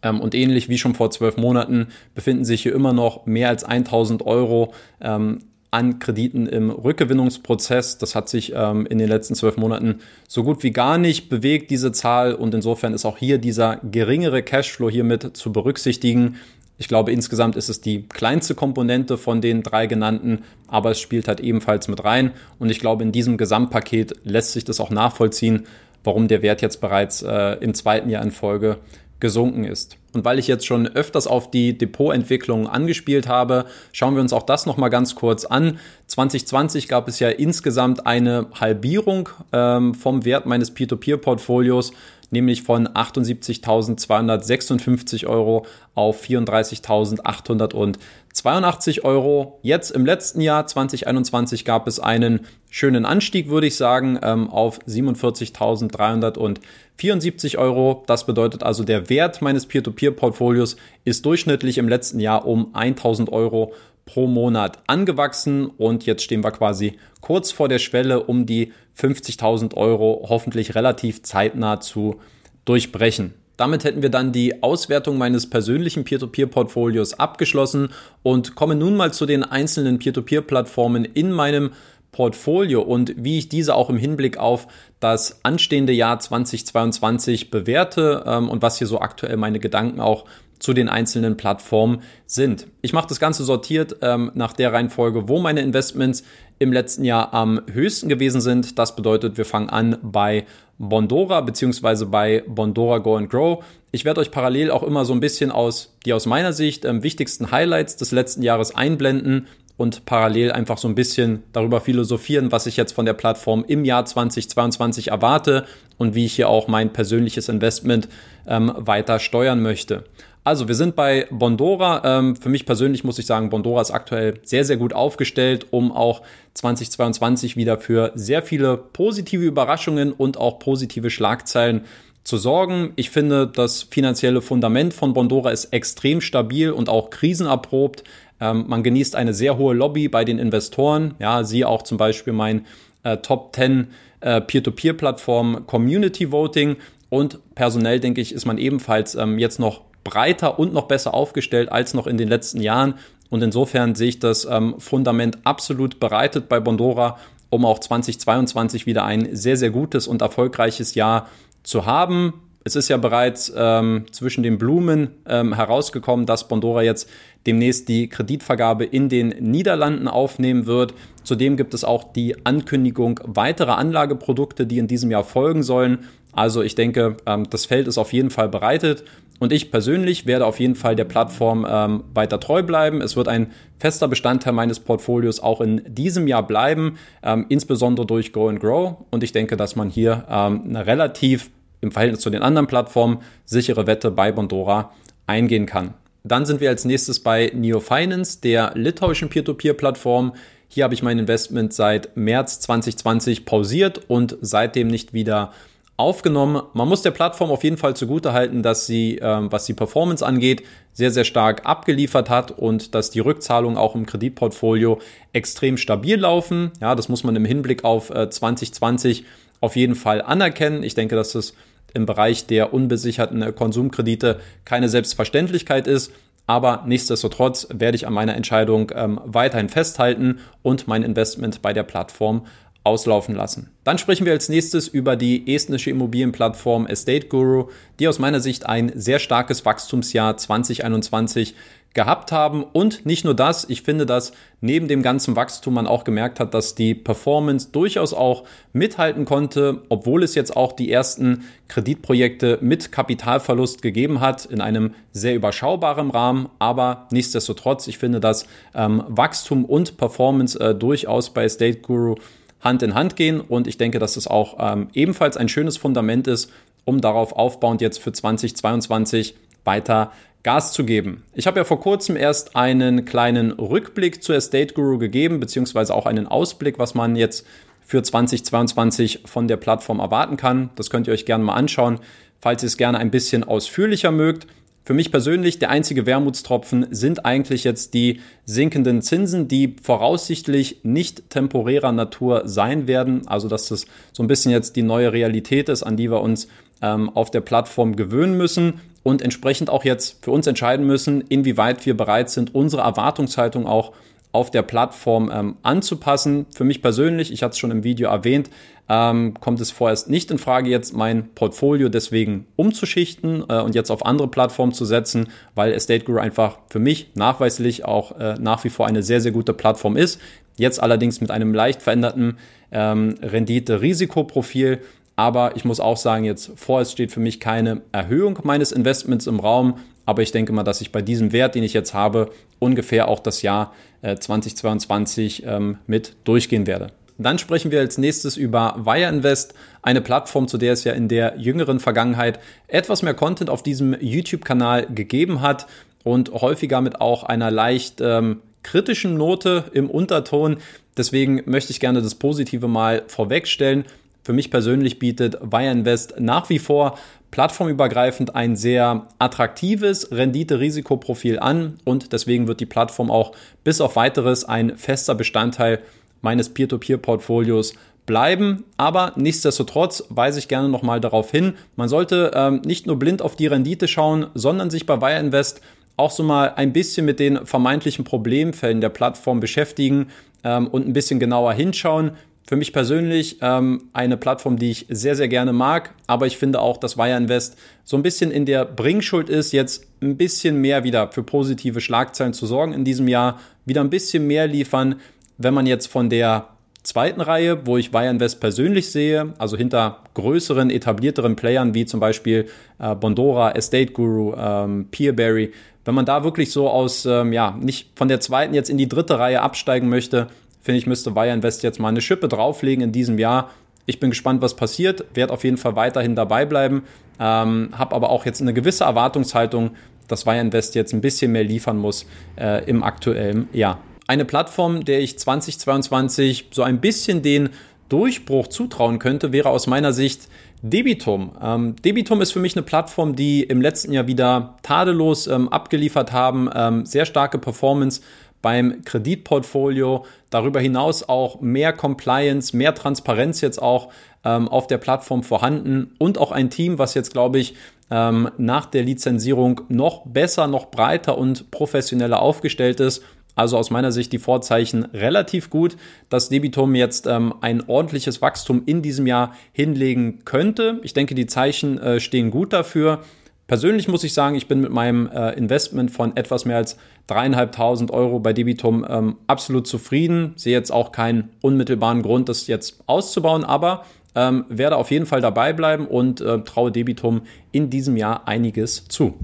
Ähm, 0.02 0.20
und 0.20 0.34
ähnlich 0.34 0.69
wie 0.69 0.79
schon 0.79 0.94
vor 0.94 1.11
zwölf 1.11 1.37
Monaten 1.37 1.88
befinden 2.14 2.44
sich 2.44 2.62
hier 2.62 2.75
immer 2.75 2.93
noch 2.93 3.26
mehr 3.26 3.49
als 3.49 3.64
1000 3.64 4.26
Euro 4.26 4.73
ähm, 5.00 5.40
an 5.70 5.99
Krediten 5.99 6.46
im 6.46 6.70
Rückgewinnungsprozess. 6.70 7.96
Das 7.96 8.14
hat 8.14 8.28
sich 8.28 8.52
ähm, 8.55 8.87
in 8.87 8.99
den 8.99 9.08
letzten 9.08 9.35
zwölf 9.35 9.56
Monaten 9.56 10.00
so 10.28 10.44
gut 10.44 10.62
wie 10.62 10.70
gar 10.70 10.99
nicht 10.99 11.31
bewegt, 11.31 11.70
diese 11.70 11.93
Zahl. 11.93 12.35
Und 12.35 12.55
insofern 12.55 12.93
ist 12.93 13.06
auch 13.06 13.17
hier 13.17 13.38
dieser 13.38 13.76
geringere 13.76 14.43
Cashflow 14.43 14.90
hiermit 14.90 15.35
zu 15.35 15.50
berücksichtigen. 15.50 16.37
Ich 16.82 16.88
glaube, 16.88 17.12
insgesamt 17.12 17.55
ist 17.55 17.69
es 17.69 17.81
die 17.81 18.08
kleinste 18.08 18.56
Komponente 18.56 19.17
von 19.17 19.40
den 19.40 19.62
drei 19.62 19.87
genannten, 19.87 20.43
aber 20.67 20.90
es 20.90 20.99
spielt 20.99 21.29
halt 21.29 21.38
ebenfalls 21.38 21.87
mit 21.87 22.02
rein. 22.02 22.32
Und 22.58 22.70
ich 22.70 22.81
glaube, 22.81 23.05
in 23.05 23.12
diesem 23.12 23.37
Gesamtpaket 23.37 24.17
lässt 24.25 24.50
sich 24.50 24.64
das 24.64 24.81
auch 24.81 24.90
nachvollziehen, 24.90 25.69
warum 26.02 26.26
der 26.26 26.43
Wert 26.43 26.61
jetzt 26.61 26.81
bereits 26.81 27.23
äh, 27.23 27.52
im 27.61 27.73
zweiten 27.75 28.11
Jahr 28.11 28.25
in 28.25 28.32
Folge 28.32 28.79
gesunken 29.20 29.62
ist. 29.62 29.96
Und 30.12 30.25
weil 30.25 30.40
ich 30.40 30.49
jetzt 30.49 30.67
schon 30.67 30.88
öfters 30.88 31.29
auf 31.29 31.52
die 31.52 31.79
Depotentwicklung 31.79 32.67
angespielt 32.67 33.28
habe, 33.28 33.67
schauen 33.93 34.17
wir 34.17 34.20
uns 34.20 34.32
auch 34.32 34.43
das 34.43 34.67
nochmal 34.67 34.90
ganz 34.90 35.14
kurz 35.14 35.44
an. 35.44 35.78
2020 36.12 36.88
gab 36.88 37.09
es 37.09 37.20
ja 37.20 37.31
insgesamt 37.31 38.06
eine 38.06 38.49
Halbierung 38.61 39.31
ähm, 39.50 39.94
vom 39.94 40.26
Wert 40.26 40.44
meines 40.44 40.70
Peer-to-Peer-Portfolios 40.70 41.94
nämlich 42.32 42.62
von 42.62 42.88
78.256 42.88 45.26
Euro 45.26 45.67
auf 45.94 46.25
34.882 46.25 49.05
Euro. 49.05 49.61
Jetzt 49.62 49.91
im 49.91 50.06
letzten 50.06 50.41
Jahr 50.41 50.67
2021 50.67 51.64
gab 51.64 51.87
es 51.87 52.00
einen 52.00 52.41
schönen 52.70 53.05
Anstieg, 53.05 53.49
würde 53.50 53.69
ich 53.69 53.76
sagen, 53.76 54.19
ähm, 54.23 54.49
auf 54.49 54.79
47.374 54.87 57.59
Euro. 57.59 58.03
Das 58.06 58.25
bedeutet 58.26 58.62
also, 58.62 58.82
der 58.82 59.11
Wert 59.11 59.43
meines 59.43 59.67
Peer-to-Peer-Portfolios 59.67 60.76
ist 61.05 61.26
durchschnittlich 61.26 61.76
im 61.76 61.88
letzten 61.88 62.19
Jahr 62.19 62.47
um 62.47 62.75
1.000 62.75 63.31
Euro 63.31 63.75
pro 64.04 64.26
Monat 64.26 64.78
angewachsen 64.87 65.66
und 65.66 66.06
jetzt 66.06 66.22
stehen 66.22 66.44
wir 66.44 66.50
quasi 66.50 66.99
kurz 67.20 67.52
vor 67.52 67.69
der 67.69 67.78
Schwelle, 67.78 68.22
um 68.22 68.46
die 68.46 68.72
50.000 68.99 69.75
Euro 69.76 70.26
hoffentlich 70.28 70.75
relativ 70.75 71.22
zeitnah 71.22 71.81
zu 71.81 72.20
durchbrechen. 72.64 73.34
Damit 73.56 73.84
hätten 73.84 74.02
wir 74.02 74.08
dann 74.08 74.32
die 74.32 74.62
Auswertung 74.62 75.19
meines 75.19 75.49
persönlichen 75.49 76.04
Peer-to-Peer-Portfolios 76.04 77.14
abgeschlossen 77.14 77.90
und 78.22 78.54
kommen 78.54 78.78
nun 78.78 78.96
mal 78.96 79.12
zu 79.12 79.26
den 79.26 79.44
einzelnen 79.44 79.99
Peer-to-Peer-Plattformen 79.99 81.04
in 81.04 81.31
meinem 81.31 81.70
Portfolio 82.12 82.82
und 82.82 83.14
wie 83.16 83.38
ich 83.38 83.49
diese 83.49 83.75
auch 83.75 83.88
im 83.88 83.96
Hinblick 83.96 84.37
auf 84.37 84.69
das 85.00 85.40
anstehende 85.44 85.94
Jahr 85.94 86.19
2022 86.19 87.50
bewerte 87.50 88.25
ähm, 88.26 88.50
und 88.50 88.60
was 88.60 88.76
hier 88.78 88.87
so 88.87 89.00
aktuell 89.00 89.38
meine 89.38 89.60
Gedanken 89.60 90.00
auch 90.00 90.26
zu 90.62 90.73
den 90.73 90.88
einzelnen 90.88 91.37
Plattformen 91.37 92.03
sind. 92.25 92.69
Ich 92.82 92.93
mache 92.93 93.09
das 93.09 93.19
Ganze 93.19 93.43
sortiert 93.43 93.97
ähm, 94.00 94.31
nach 94.35 94.53
der 94.53 94.73
Reihenfolge, 94.73 95.29
wo 95.29 95.41
meine 95.41 95.61
Investments 95.61 96.23
im 96.61 96.73
letzten 96.73 97.05
Jahr 97.05 97.35
am 97.35 97.61
höchsten 97.73 98.09
gewesen 98.09 98.41
sind. 98.41 98.79
Das 98.79 98.94
bedeutet, 98.94 99.37
wir 99.37 99.44
fangen 99.44 99.70
an 99.70 99.99
bei 100.03 100.47
Bondora 100.79 101.41
beziehungsweise 101.41 102.06
bei 102.06 102.44
Bondora 102.47 102.99
Go 102.99 103.17
and 103.17 103.29
Grow. 103.29 103.64
Ich 103.91 104.05
werde 104.05 104.20
euch 104.20 104.31
parallel 104.31 104.70
auch 104.70 104.85
immer 104.85 105.05
so 105.05 105.12
ein 105.12 105.20
bisschen 105.20 105.50
aus 105.50 105.93
die 106.06 106.12
aus 106.12 106.26
meiner 106.26 106.53
Sicht 106.53 106.85
ähm, 106.85 107.03
wichtigsten 107.03 107.50
Highlights 107.50 107.97
des 107.97 108.12
letzten 108.12 108.43
Jahres 108.43 108.75
einblenden 108.75 109.49
und 109.82 110.06
parallel 110.06 110.52
einfach 110.52 110.79
so 110.79 110.87
ein 110.87 110.94
bisschen 110.94 111.43
darüber 111.52 111.81
philosophieren, 111.81 112.52
was 112.52 112.67
ich 112.67 112.76
jetzt 112.76 112.93
von 112.93 113.05
der 113.05 113.14
Plattform 113.14 113.64
im 113.67 113.84
Jahr 113.84 114.05
2022 114.05 115.08
erwarte 115.08 115.67
und 115.99 116.14
wie 116.14 116.25
ich 116.25 116.34
hier 116.34 116.49
auch 116.49 116.69
mein 116.69 116.93
persönliches 116.93 117.49
Investment 117.49 118.08
ähm, 118.46 118.73
weiter 118.76 119.19
steuern 119.19 119.61
möchte. 119.61 120.05
Also, 120.44 120.69
wir 120.69 120.76
sind 120.76 120.94
bei 120.94 121.26
Bondora. 121.31 122.02
Ähm, 122.05 122.37
für 122.37 122.49
mich 122.49 122.64
persönlich 122.64 123.02
muss 123.02 123.19
ich 123.19 123.26
sagen, 123.26 123.50
Bondora 123.50 123.81
ist 123.81 123.90
aktuell 123.90 124.38
sehr, 124.44 124.64
sehr 124.64 124.76
gut 124.76 124.93
aufgestellt, 124.93 125.67
um 125.70 125.90
auch 125.90 126.23
2022 126.55 127.56
wieder 127.56 127.76
für 127.78 128.12
sehr 128.14 128.43
viele 128.43 128.76
positive 128.76 129.44
Überraschungen 129.44 130.12
und 130.12 130.37
auch 130.37 130.61
positive 130.61 131.11
Schlagzeilen 131.11 131.82
zu 132.23 132.37
sorgen. 132.37 132.93
Ich 132.94 133.11
finde, 133.11 133.49
das 133.49 133.82
finanzielle 133.82 134.43
Fundament 134.43 134.94
von 134.94 135.12
Bondora 135.12 135.50
ist 135.50 135.67
extrem 135.67 136.20
stabil 136.20 136.70
und 136.70 136.88
auch 136.88 137.11
krisenerprobt. 137.11 138.05
Ähm, 138.43 138.65
man 138.67 138.83
genießt 138.83 139.15
eine 139.15 139.35
sehr 139.35 139.56
hohe 139.56 139.73
Lobby 139.73 140.09
bei 140.09 140.25
den 140.25 140.41
Investoren. 140.41 141.15
Ja, 141.21 141.44
siehe 141.44 141.69
auch 141.69 141.83
zum 141.83 141.97
Beispiel 141.97 142.33
mein 142.33 142.67
äh, 143.05 143.19
Top 143.19 143.55
10 143.55 143.87
äh, 144.21 144.41
Peer-to-Peer-Plattform 144.41 145.69
Community 145.69 146.33
Voting. 146.33 146.77
Und 147.09 147.39
personell, 147.55 148.00
denke 148.00 148.21
ich, 148.21 148.33
ist 148.35 148.44
man 148.44 148.59
ebenfalls 148.59 149.15
ähm, 149.15 149.39
jetzt 149.39 149.61
noch 149.61 149.83
breiter 150.03 150.59
und 150.59 150.73
noch 150.73 150.89
besser 150.89 151.15
aufgestellt 151.15 151.71
als 151.71 151.94
noch 151.94 152.09
in 152.09 152.17
den 152.17 152.27
letzten 152.29 152.61
Jahren. 152.61 152.94
Und 153.31 153.43
insofern 153.43 153.94
sehe 153.94 154.09
ich 154.09 154.19
das 154.19 154.45
ähm, 154.45 154.75
Fundament 154.79 155.38
absolut 155.45 156.00
bereitet 156.00 156.49
bei 156.49 156.59
Bondora, 156.59 157.19
um 157.49 157.64
auch 157.64 157.78
2022 157.78 158.87
wieder 158.87 159.05
ein 159.05 159.37
sehr, 159.37 159.57
sehr 159.57 159.71
gutes 159.71 160.09
und 160.09 160.21
erfolgreiches 160.21 160.97
Jahr 160.97 161.28
zu 161.62 161.87
haben. 161.87 162.35
Es 162.64 162.76
ist 162.76 162.88
ja 162.88 162.97
bereits 162.97 163.52
ähm, 163.57 164.04
zwischen 164.12 164.42
den 164.42 164.57
Blumen 164.57 165.11
ähm, 165.26 165.54
herausgekommen, 165.54 166.26
dass 166.26 166.47
Bondora 166.47 166.83
jetzt 166.83 167.09
demnächst 167.47 167.88
die 167.88 168.09
Kreditvergabe 168.09 168.85
in 168.85 169.09
den 169.09 169.28
Niederlanden 169.28 170.07
aufnehmen 170.07 170.66
wird. 170.66 170.95
Zudem 171.25 171.57
gibt 171.57 171.75
es 171.75 171.83
auch 171.83 172.12
die 172.12 172.47
Ankündigung 172.47 173.19
weiterer 173.25 173.78
Anlageprodukte, 173.78 174.66
die 174.66 174.78
in 174.78 174.87
diesem 174.87 175.11
Jahr 175.11 175.25
folgen 175.25 175.62
sollen. 175.64 176.00
Also 176.33 176.62
ich 176.62 176.75
denke, 176.76 177.16
ähm, 177.26 177.50
das 177.50 177.66
Feld 177.66 177.88
ist 177.88 177.99
auf 177.99 178.12
jeden 178.12 178.31
Fall 178.31 178.49
bereitet 178.49 179.04
und 179.40 179.52
ich 179.52 179.73
persönlich 179.73 180.25
werde 180.26 180.47
auf 180.47 180.61
jeden 180.61 180.76
Fall 180.76 180.95
der 180.95 181.04
Plattform 181.04 181.66
ähm, 181.69 182.04
weiter 182.14 182.38
treu 182.38 182.62
bleiben. 182.62 183.00
Es 183.00 183.16
wird 183.16 183.26
ein 183.26 183.50
fester 183.81 184.07
Bestandteil 184.07 184.52
meines 184.52 184.78
Portfolios 184.78 185.40
auch 185.40 185.61
in 185.61 185.83
diesem 185.88 186.28
Jahr 186.28 186.47
bleiben, 186.47 186.97
ähm, 187.25 187.47
insbesondere 187.49 188.07
durch 188.07 188.33
Go 188.33 188.49
and 188.49 188.61
Grow. 188.61 188.99
Und 189.11 189.25
ich 189.25 189.33
denke, 189.33 189.57
dass 189.57 189.75
man 189.75 189.90
hier 189.90 190.25
ähm, 190.31 190.62
eine 190.69 190.87
relativ 190.87 191.50
im 191.83 191.93
Verhältnis 191.93 192.21
zu 192.21 192.31
den 192.31 192.43
anderen 192.43 192.67
Plattformen 192.67 193.19
sichere 193.45 193.87
Wette 193.87 194.11
bei 194.11 194.33
Bondora 194.33 194.93
eingehen 195.27 195.67
kann. 195.67 195.93
Dann 196.25 196.47
sind 196.47 196.61
wir 196.61 196.71
als 196.71 196.85
nächstes 196.85 197.21
bei 197.21 197.51
Neo 197.55 197.81
Finance, 197.81 198.41
der 198.41 198.73
litauischen 198.75 199.29
Peer-to-Peer-Plattform. 199.29 200.33
Hier 200.69 200.85
habe 200.85 200.95
ich 200.95 201.03
mein 201.03 201.19
Investment 201.19 201.75
seit 201.75 202.17
März 202.17 202.61
2020 202.61 203.45
pausiert 203.45 204.01
und 204.09 204.39
seitdem 204.41 204.87
nicht 204.87 205.12
wieder 205.12 205.53
aufgenommen. 205.97 206.62
Man 206.73 206.89
muss 206.89 207.03
der 207.03 207.11
Plattform 207.11 207.51
auf 207.51 207.65
jeden 207.65 207.77
Fall 207.77 207.95
zugutehalten, 207.95 208.62
dass 208.62 208.87
sie, 208.87 209.19
ähm, 209.21 209.51
was 209.51 209.67
die 209.67 209.75
Performance 209.75 210.25
angeht, 210.25 210.62
sehr, 210.93 211.11
sehr 211.11 211.25
stark 211.25 211.67
abgeliefert 211.67 212.31
hat 212.31 212.53
und 212.53 212.95
dass 212.95 213.11
die 213.11 213.21
Rückzahlungen 213.21 213.77
auch 213.77 213.95
im 213.95 214.07
Kreditportfolio 214.07 215.01
extrem 215.33 215.77
stabil 215.77 216.17
laufen. 216.17 216.71
Ja, 216.81 216.95
das 216.95 217.09
muss 217.09 217.25
man 217.25 217.37
im 217.37 217.45
Hinblick 217.45 217.85
auf 217.85 218.11
äh, 218.11 218.31
2020 218.31 219.25
auf 219.61 219.77
jeden 219.77 219.95
Fall 219.95 220.23
anerkennen. 220.23 220.83
Ich 220.83 220.95
denke, 220.95 221.17
dass 221.17 221.35
es 221.35 221.55
im 221.95 222.07
Bereich 222.07 222.47
der 222.47 222.73
unbesicherten 222.73 223.55
Konsumkredite 223.55 224.41
keine 224.65 224.89
Selbstverständlichkeit 224.89 225.87
ist. 225.87 226.12
Aber 226.47 226.83
nichtsdestotrotz 226.87 227.69
werde 227.73 227.97
ich 227.97 228.07
an 228.07 228.12
meiner 228.12 228.35
Entscheidung 228.35 228.91
ähm, 228.95 229.21
weiterhin 229.25 229.69
festhalten 229.69 230.41
und 230.62 230.89
mein 230.89 231.03
Investment 231.03 231.62
bei 231.62 231.73
der 231.73 231.85
Plattform 231.85 232.47
auslaufen 232.85 233.35
lassen. 233.37 233.71
Dann 233.85 233.99
sprechen 233.99 234.27
wir 234.27 234.33
als 234.33 234.49
nächstes 234.49 234.89
über 234.89 235.15
die 235.15 235.55
estnische 235.55 235.91
Immobilienplattform 235.91 236.87
Estate 236.87 237.29
Guru, 237.29 237.69
die 238.01 238.09
aus 238.09 238.19
meiner 238.19 238.41
Sicht 238.41 238.67
ein 238.67 238.91
sehr 238.95 239.21
starkes 239.21 239.65
Wachstumsjahr 239.65 240.37
2021 240.37 241.55
gehabt 241.94 242.32
haben. 242.32 242.64
Und 242.64 243.04
nicht 243.04 243.25
nur 243.25 243.34
das, 243.34 243.68
ich 243.68 243.82
finde, 243.82 244.06
dass 244.06 244.32
neben 244.61 244.88
dem 244.88 245.02
ganzen 245.02 245.37
Wachstum 245.37 245.75
man 245.75 245.87
auch 245.87 246.04
gemerkt 246.04 246.40
hat, 246.40 246.54
dass 246.54 246.75
die 246.75 246.94
Performance 246.94 247.68
durchaus 247.72 248.14
auch 248.14 248.44
mithalten 248.72 249.25
konnte, 249.25 249.82
obwohl 249.88 250.22
es 250.22 250.34
jetzt 250.34 250.56
auch 250.56 250.72
die 250.72 250.90
ersten 250.90 251.44
Kreditprojekte 251.68 252.58
mit 252.61 252.92
Kapitalverlust 252.92 253.82
gegeben 253.82 254.20
hat, 254.20 254.44
in 254.46 254.61
einem 254.61 254.94
sehr 255.12 255.34
überschaubaren 255.34 256.11
Rahmen. 256.11 256.49
Aber 256.58 257.08
nichtsdestotrotz, 257.11 257.87
ich 257.87 257.99
finde, 257.99 258.20
dass 258.20 258.46
ähm, 258.75 259.02
Wachstum 259.08 259.64
und 259.64 259.96
Performance 259.96 260.58
äh, 260.58 260.75
durchaus 260.75 261.30
bei 261.30 261.49
State 261.49 261.80
Guru 261.80 262.16
Hand 262.61 262.82
in 262.82 262.94
Hand 262.94 263.16
gehen. 263.16 263.40
Und 263.40 263.66
ich 263.66 263.76
denke, 263.76 263.99
dass 263.99 264.16
es 264.16 264.26
auch 264.26 264.56
ähm, 264.58 264.88
ebenfalls 264.94 265.37
ein 265.37 265.49
schönes 265.49 265.76
Fundament 265.76 266.26
ist, 266.26 266.50
um 266.84 267.00
darauf 267.00 267.32
aufbauend 267.32 267.80
jetzt 267.80 267.99
für 267.99 268.12
2022 268.12 269.34
weiter 269.64 270.12
Gas 270.42 270.72
zu 270.72 270.84
geben. 270.84 271.22
Ich 271.34 271.46
habe 271.46 271.61
ja 271.61 271.64
vor 271.64 271.80
kurzem 271.80 272.16
erst 272.16 272.56
einen 272.56 273.04
kleinen 273.04 273.52
Rückblick 273.52 274.22
zur 274.22 274.34
Estate 274.34 274.75
Guru 274.75 274.99
gegeben, 274.99 275.38
beziehungsweise 275.38 275.94
auch 275.94 276.06
einen 276.06 276.26
Ausblick, 276.26 276.78
was 276.78 276.94
man 276.94 277.14
jetzt 277.14 277.46
für 277.80 278.02
2022 278.02 279.20
von 279.25 279.46
der 279.46 279.56
Plattform 279.56 280.00
erwarten 280.00 280.37
kann. 280.37 280.70
Das 280.76 280.90
könnt 280.90 281.06
ihr 281.06 281.12
euch 281.12 281.26
gerne 281.26 281.44
mal 281.44 281.54
anschauen, 281.54 282.00
falls 282.40 282.62
ihr 282.62 282.66
es 282.66 282.76
gerne 282.76 282.99
ein 282.99 283.11
bisschen 283.11 283.44
ausführlicher 283.44 284.11
mögt. 284.11 284.46
Für 284.84 284.94
mich 284.94 285.12
persönlich, 285.12 285.61
der 285.61 285.70
einzige 285.70 286.06
Wermutstropfen 286.06 286.88
sind 286.90 287.25
eigentlich 287.25 287.62
jetzt 287.62 287.94
die 287.94 288.20
sinkenden 288.44 289.00
Zinsen, 289.00 289.46
die 289.46 289.76
voraussichtlich 289.80 290.80
nicht 290.82 291.30
temporärer 291.30 291.92
Natur 291.92 292.42
sein 292.46 292.88
werden. 292.88 293.28
Also, 293.28 293.49
dass 293.49 293.68
das 293.68 293.87
so 294.12 294.25
ein 294.25 294.26
bisschen 294.26 294.50
jetzt 294.50 294.75
die 294.75 294.82
neue 294.82 295.12
Realität 295.12 295.68
ist, 295.68 295.84
an 295.84 295.96
die 295.96 296.11
wir 296.11 296.20
uns 296.20 296.49
ähm, 296.80 297.11
auf 297.11 297.30
der 297.30 297.42
Plattform 297.42 297.94
gewöhnen 297.94 298.37
müssen 298.37 298.80
und 299.02 299.23
entsprechend 299.23 299.71
auch 299.71 299.85
jetzt 299.85 300.25
für 300.25 300.30
uns 300.30 300.47
entscheiden 300.47 300.87
müssen, 300.87 301.23
inwieweit 301.23 301.85
wir 301.87 301.97
bereit 301.97 302.30
sind, 302.30 302.54
unsere 302.54 302.82
Erwartungshaltung 302.82 303.66
auch 303.66 303.92
auf 304.32 304.50
der 304.50 304.62
Plattform 304.62 305.30
ähm, 305.32 305.56
anzupassen. 305.62 306.47
Für 306.54 306.64
mich 306.64 306.80
persönlich, 306.80 307.32
ich 307.32 307.42
hatte 307.42 307.52
es 307.52 307.59
schon 307.59 307.71
im 307.71 307.85
Video 307.85 308.09
erwähnt, 308.09 308.49
ähm, 308.88 309.35
kommt 309.40 309.61
es 309.61 309.71
vorerst 309.71 310.09
nicht 310.11 310.30
in 310.30 310.38
Frage, 310.38 310.71
jetzt 310.71 310.94
mein 310.94 311.28
Portfolio 311.35 311.88
deswegen 311.88 312.47
umzuschichten 312.56 313.44
äh, 313.49 313.61
und 313.61 313.75
jetzt 313.75 313.90
auf 313.90 314.04
andere 314.04 314.28
Plattformen 314.28 314.73
zu 314.73 314.85
setzen, 314.85 315.28
weil 315.54 315.73
Estate 315.73 316.04
Guru 316.04 316.18
einfach 316.18 316.59
für 316.68 316.78
mich 316.78 317.11
nachweislich 317.14 317.85
auch 317.85 318.18
äh, 318.18 318.35
nach 318.40 318.64
wie 318.64 318.71
vor 318.71 318.87
eine 318.87 319.02
sehr, 319.02 319.21
sehr 319.21 319.32
gute 319.32 319.52
Plattform 319.52 319.97
ist. 319.97 320.21
Jetzt 320.56 320.82
allerdings 320.82 321.21
mit 321.21 321.30
einem 321.30 321.54
leicht 321.54 321.82
veränderten 321.82 322.38
ähm, 322.71 323.14
Rendite-Risikoprofil, 323.23 324.80
aber 325.23 325.55
ich 325.55 325.64
muss 325.64 325.79
auch 325.79 325.97
sagen, 325.97 326.25
jetzt 326.25 326.50
vorerst 326.57 326.91
steht 326.91 327.12
für 327.12 327.21
mich 327.21 327.38
keine 327.38 327.83
Erhöhung 327.93 328.41
meines 328.43 328.73
Investments 328.73 329.29
im 329.29 329.38
Raum. 329.38 329.79
Aber 330.05 330.21
ich 330.23 330.33
denke 330.33 330.52
mal, 330.52 330.64
dass 330.64 330.81
ich 330.81 330.91
bei 330.91 331.00
diesem 331.00 331.31
Wert, 331.31 331.55
den 331.55 331.62
ich 331.62 331.75
jetzt 331.75 331.95
habe, 331.95 332.33
ungefähr 332.59 333.07
auch 333.07 333.21
das 333.21 333.41
Jahr 333.43 333.73
äh, 334.02 334.17
2022 334.17 335.45
ähm, 335.47 335.79
mit 335.87 336.17
durchgehen 336.25 336.67
werde. 336.67 336.88
Dann 337.19 337.38
sprechen 337.38 337.71
wir 337.71 337.79
als 337.79 337.99
nächstes 337.99 338.37
über 338.37 338.75
Wire 338.85 339.09
Invest, 339.09 339.55
eine 339.81 340.00
Plattform, 340.00 340.49
zu 340.49 340.59
der 340.59 340.73
es 340.73 340.83
ja 340.83 340.93
in 340.93 341.07
der 341.07 341.38
jüngeren 341.38 341.79
Vergangenheit 341.79 342.41
etwas 342.67 343.02
mehr 343.02 343.14
Content 343.14 343.49
auf 343.49 343.62
diesem 343.62 343.95
YouTube-Kanal 344.00 344.88
gegeben 344.93 345.41
hat 345.41 345.69
und 346.02 346.33
häufiger 346.33 346.81
mit 346.81 347.00
auch 347.00 347.23
einer 347.23 347.52
leicht 347.52 348.00
ähm, 348.00 348.38
kritischen 348.64 349.17
Note 349.17 349.67
im 349.73 349.88
Unterton. 349.88 350.57
Deswegen 350.97 351.43
möchte 351.47 351.71
ich 351.71 351.79
gerne 351.79 352.02
das 352.02 352.17
Positive 352.17 352.67
mal 352.67 353.05
vorwegstellen. 353.07 353.85
Für 354.23 354.33
mich 354.33 354.50
persönlich 354.50 354.99
bietet 354.99 355.38
Wire 355.41 355.71
Invest 355.71 356.14
nach 356.21 356.49
wie 356.49 356.59
vor 356.59 356.99
plattformübergreifend 357.33 358.37
ein 358.37 358.57
sehr 358.57 359.09
attraktives 359.19 360.12
Rendite-Risikoprofil 360.12 361.38
an 361.38 361.79
und 361.85 362.12
deswegen 362.12 362.47
wird 362.47 362.61
die 362.61 362.67
Plattform 362.67 363.11
auch 363.11 363.33
bis 363.64 363.81
auf 363.81 363.97
weiteres 363.97 364.45
ein 364.45 364.76
fester 364.76 365.14
Bestandteil 365.14 365.81
meines 366.21 366.50
Peer-to-Peer-Portfolios 366.50 367.75
bleiben. 368.07 368.64
Aber 368.76 369.12
nichtsdestotrotz 369.17 370.05
weise 370.09 370.38
ich 370.38 370.49
gerne 370.49 370.69
nochmal 370.69 371.00
darauf 371.00 371.31
hin, 371.31 371.55
man 371.76 371.88
sollte 371.88 372.33
ähm, 372.35 372.62
nicht 372.64 372.87
nur 372.87 372.99
blind 372.99 373.23
auf 373.23 373.35
die 373.35 373.47
Rendite 373.47 373.88
schauen, 373.88 374.26
sondern 374.35 374.71
sich 374.71 374.87
bei 374.87 375.00
Wire 375.00 375.19
Invest 375.19 375.62
auch 375.97 376.11
so 376.11 376.23
mal 376.23 376.55
ein 376.57 376.73
bisschen 376.73 377.07
mit 377.07 377.19
den 377.19 377.45
vermeintlichen 377.47 378.05
Problemfällen 378.05 378.81
der 378.81 378.88
Plattform 378.88 379.41
beschäftigen 379.41 380.09
ähm, 380.45 380.69
und 380.69 380.87
ein 380.87 380.93
bisschen 380.93 381.21
genauer 381.21 381.52
hinschauen. 381.55 382.12
Für 382.44 382.56
mich 382.56 382.72
persönlich 382.72 383.38
ähm, 383.40 383.84
eine 383.92 384.16
Plattform, 384.16 384.58
die 384.58 384.70
ich 384.70 384.87
sehr, 384.88 385.14
sehr 385.14 385.28
gerne 385.28 385.52
mag, 385.52 385.94
aber 386.06 386.26
ich 386.26 386.37
finde 386.37 386.61
auch, 386.61 386.76
dass 386.76 386.99
Wire 386.99 387.16
Invest 387.16 387.56
so 387.84 387.96
ein 387.96 388.02
bisschen 388.02 388.30
in 388.30 388.46
der 388.46 388.64
Bringschuld 388.64 389.28
ist, 389.28 389.52
jetzt 389.52 389.87
ein 390.00 390.16
bisschen 390.16 390.61
mehr 390.61 390.82
wieder 390.82 391.12
für 391.12 391.22
positive 391.22 391.80
Schlagzeilen 391.80 392.32
zu 392.32 392.46
sorgen 392.46 392.72
in 392.72 392.84
diesem 392.84 393.06
Jahr, 393.06 393.38
wieder 393.64 393.80
ein 393.80 393.90
bisschen 393.90 394.26
mehr 394.26 394.49
liefern, 394.49 394.96
wenn 395.38 395.54
man 395.54 395.66
jetzt 395.66 395.87
von 395.87 396.11
der 396.11 396.49
zweiten 396.82 397.20
Reihe, 397.20 397.64
wo 397.64 397.76
ich 397.76 397.92
Wire 397.92 398.11
Invest 398.11 398.40
persönlich 398.40 398.90
sehe, 398.90 399.34
also 399.38 399.56
hinter 399.56 399.99
größeren, 400.14 400.70
etablierteren 400.70 401.37
Playern 401.37 401.75
wie 401.75 401.87
zum 401.87 402.00
Beispiel 402.00 402.49
äh, 402.80 402.94
Bondora, 402.96 403.52
Estate 403.52 403.92
Guru, 403.92 404.34
ähm, 404.37 404.88
Peerberry, 404.90 405.52
wenn 405.84 405.94
man 405.94 406.06
da 406.06 406.25
wirklich 406.25 406.50
so 406.50 406.68
aus, 406.68 407.06
ähm, 407.06 407.32
ja, 407.32 407.56
nicht 407.61 407.90
von 407.96 408.08
der 408.08 408.20
zweiten 408.20 408.54
jetzt 408.54 408.70
in 408.70 408.78
die 408.78 408.88
dritte 408.88 409.18
Reihe 409.18 409.42
absteigen 409.42 409.88
möchte, 409.88 410.28
finde 410.62 410.78
ich, 410.78 410.87
müsste 410.87 411.14
Wire 411.14 411.33
Invest 411.33 411.62
jetzt 411.62 411.78
mal 411.78 411.88
eine 411.88 412.00
Schippe 412.00 412.28
drauflegen 412.28 412.83
in 412.83 412.92
diesem 412.92 413.19
Jahr. 413.19 413.50
Ich 413.85 414.00
bin 414.00 414.11
gespannt, 414.11 414.40
was 414.42 414.54
passiert, 414.54 415.04
werde 415.14 415.33
auf 415.33 415.45
jeden 415.45 415.57
Fall 415.57 415.76
weiterhin 415.76 416.14
dabei 416.14 416.47
bleiben, 416.47 416.85
ähm, 417.19 417.71
habe 417.73 417.95
aber 417.95 418.11
auch 418.11 418.25
jetzt 418.25 418.40
eine 418.40 418.54
gewisse 418.54 418.85
Erwartungshaltung, 418.85 419.73
dass 420.09 420.25
Wire 420.26 420.40
Invest 420.40 420.75
jetzt 420.75 420.92
ein 420.92 421.00
bisschen 421.00 421.33
mehr 421.33 421.45
liefern 421.45 421.76
muss 421.76 422.07
äh, 422.37 422.64
im 422.64 422.83
aktuellen 422.83 423.49
Jahr. 423.52 423.78
Eine 424.07 424.25
Plattform, 424.25 424.85
der 424.85 425.00
ich 425.00 425.19
2022 425.19 426.49
so 426.52 426.62
ein 426.62 426.81
bisschen 426.81 427.23
den 427.23 427.50
Durchbruch 427.88 428.49
zutrauen 428.49 428.99
könnte, 428.99 429.33
wäre 429.33 429.50
aus 429.50 429.66
meiner 429.66 429.92
Sicht 429.92 430.28
Debitum. 430.62 431.33
Ähm, 431.42 431.76
Debitum 431.85 432.21
ist 432.21 432.33
für 432.33 432.38
mich 432.38 432.57
eine 432.57 432.62
Plattform, 432.62 433.16
die 433.16 433.42
im 433.42 433.61
letzten 433.61 433.92
Jahr 433.92 434.07
wieder 434.07 434.57
tadellos 434.62 435.26
ähm, 435.26 435.49
abgeliefert 435.49 436.12
haben, 436.12 436.49
ähm, 436.54 436.87
sehr 436.87 437.04
starke 437.04 437.38
Performance 437.38 438.00
beim 438.42 438.84
Kreditportfolio. 438.84 440.04
Darüber 440.30 440.61
hinaus 440.61 441.08
auch 441.08 441.40
mehr 441.40 441.72
Compliance, 441.72 442.56
mehr 442.56 442.75
Transparenz 442.75 443.40
jetzt 443.40 443.62
auch 443.62 443.88
ähm, 444.25 444.49
auf 444.49 444.66
der 444.66 444.78
Plattform 444.78 445.22
vorhanden 445.22 445.94
und 445.99 446.18
auch 446.18 446.32
ein 446.32 446.50
Team, 446.50 446.78
was 446.78 446.94
jetzt, 446.94 447.12
glaube 447.12 447.38
ich, 447.38 447.54
ähm, 447.90 448.30
nach 448.38 448.66
der 448.66 448.82
Lizenzierung 448.82 449.62
noch 449.68 450.06
besser, 450.06 450.46
noch 450.46 450.66
breiter 450.66 451.18
und 451.18 451.50
professioneller 451.50 452.20
aufgestellt 452.20 452.80
ist. 452.80 453.02
Also 453.34 453.56
aus 453.56 453.70
meiner 453.70 453.92
Sicht 453.92 454.12
die 454.12 454.18
Vorzeichen 454.18 454.84
relativ 454.92 455.49
gut, 455.49 455.76
dass 456.11 456.28
Debitum 456.28 456.75
jetzt 456.75 457.06
ähm, 457.06 457.34
ein 457.40 457.66
ordentliches 457.66 458.20
Wachstum 458.20 458.62
in 458.66 458.82
diesem 458.82 459.06
Jahr 459.06 459.34
hinlegen 459.52 460.25
könnte. 460.25 460.80
Ich 460.82 460.92
denke, 460.92 461.14
die 461.14 461.26
Zeichen 461.26 461.78
äh, 461.78 462.00
stehen 462.00 462.30
gut 462.30 462.52
dafür. 462.52 463.00
Persönlich 463.46 463.88
muss 463.88 464.04
ich 464.04 464.14
sagen, 464.14 464.37
ich 464.37 464.49
bin 464.49 464.61
mit 464.61 464.70
meinem 464.70 465.08
äh, 465.08 465.32
Investment 465.32 465.90
von 465.90 466.16
etwas 466.16 466.44
mehr 466.44 466.58
als 466.58 466.76
dreieinhalbtausend 467.06 467.90
Euro 467.90 468.21
bei 468.21 468.32
Debitum 468.32 468.87
ähm, 468.88 469.16
absolut 469.26 469.66
zufrieden. 469.66 470.32
Sehe 470.37 470.52
jetzt 470.52 470.71
auch 470.71 470.92
keinen 470.92 471.30
unmittelbaren 471.40 472.02
Grund, 472.02 472.28
das 472.28 472.47
jetzt 472.47 472.82
auszubauen, 472.87 473.44
aber 473.44 473.85
ähm, 474.14 474.44
werde 474.49 474.76
auf 474.76 474.90
jeden 474.90 475.06
Fall 475.06 475.21
dabei 475.21 475.52
bleiben 475.52 475.87
und 475.87 476.21
äh, 476.21 476.40
traue 476.40 476.73
Debitum 476.73 477.23
in 477.50 477.71
diesem 477.71 477.97
Jahr 477.97 478.28
einiges 478.28 478.87
zu. 478.88 479.14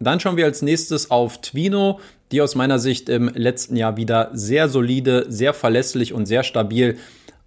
Dann 0.00 0.20
schauen 0.20 0.36
wir 0.36 0.44
als 0.44 0.62
nächstes 0.62 1.10
auf 1.10 1.40
Twino, 1.40 2.00
die 2.30 2.42
aus 2.42 2.54
meiner 2.54 2.78
Sicht 2.78 3.08
im 3.08 3.28
letzten 3.28 3.76
Jahr 3.76 3.96
wieder 3.96 4.30
sehr 4.32 4.68
solide, 4.68 5.26
sehr 5.28 5.54
verlässlich 5.54 6.12
und 6.12 6.26
sehr 6.26 6.42
stabil 6.42 6.98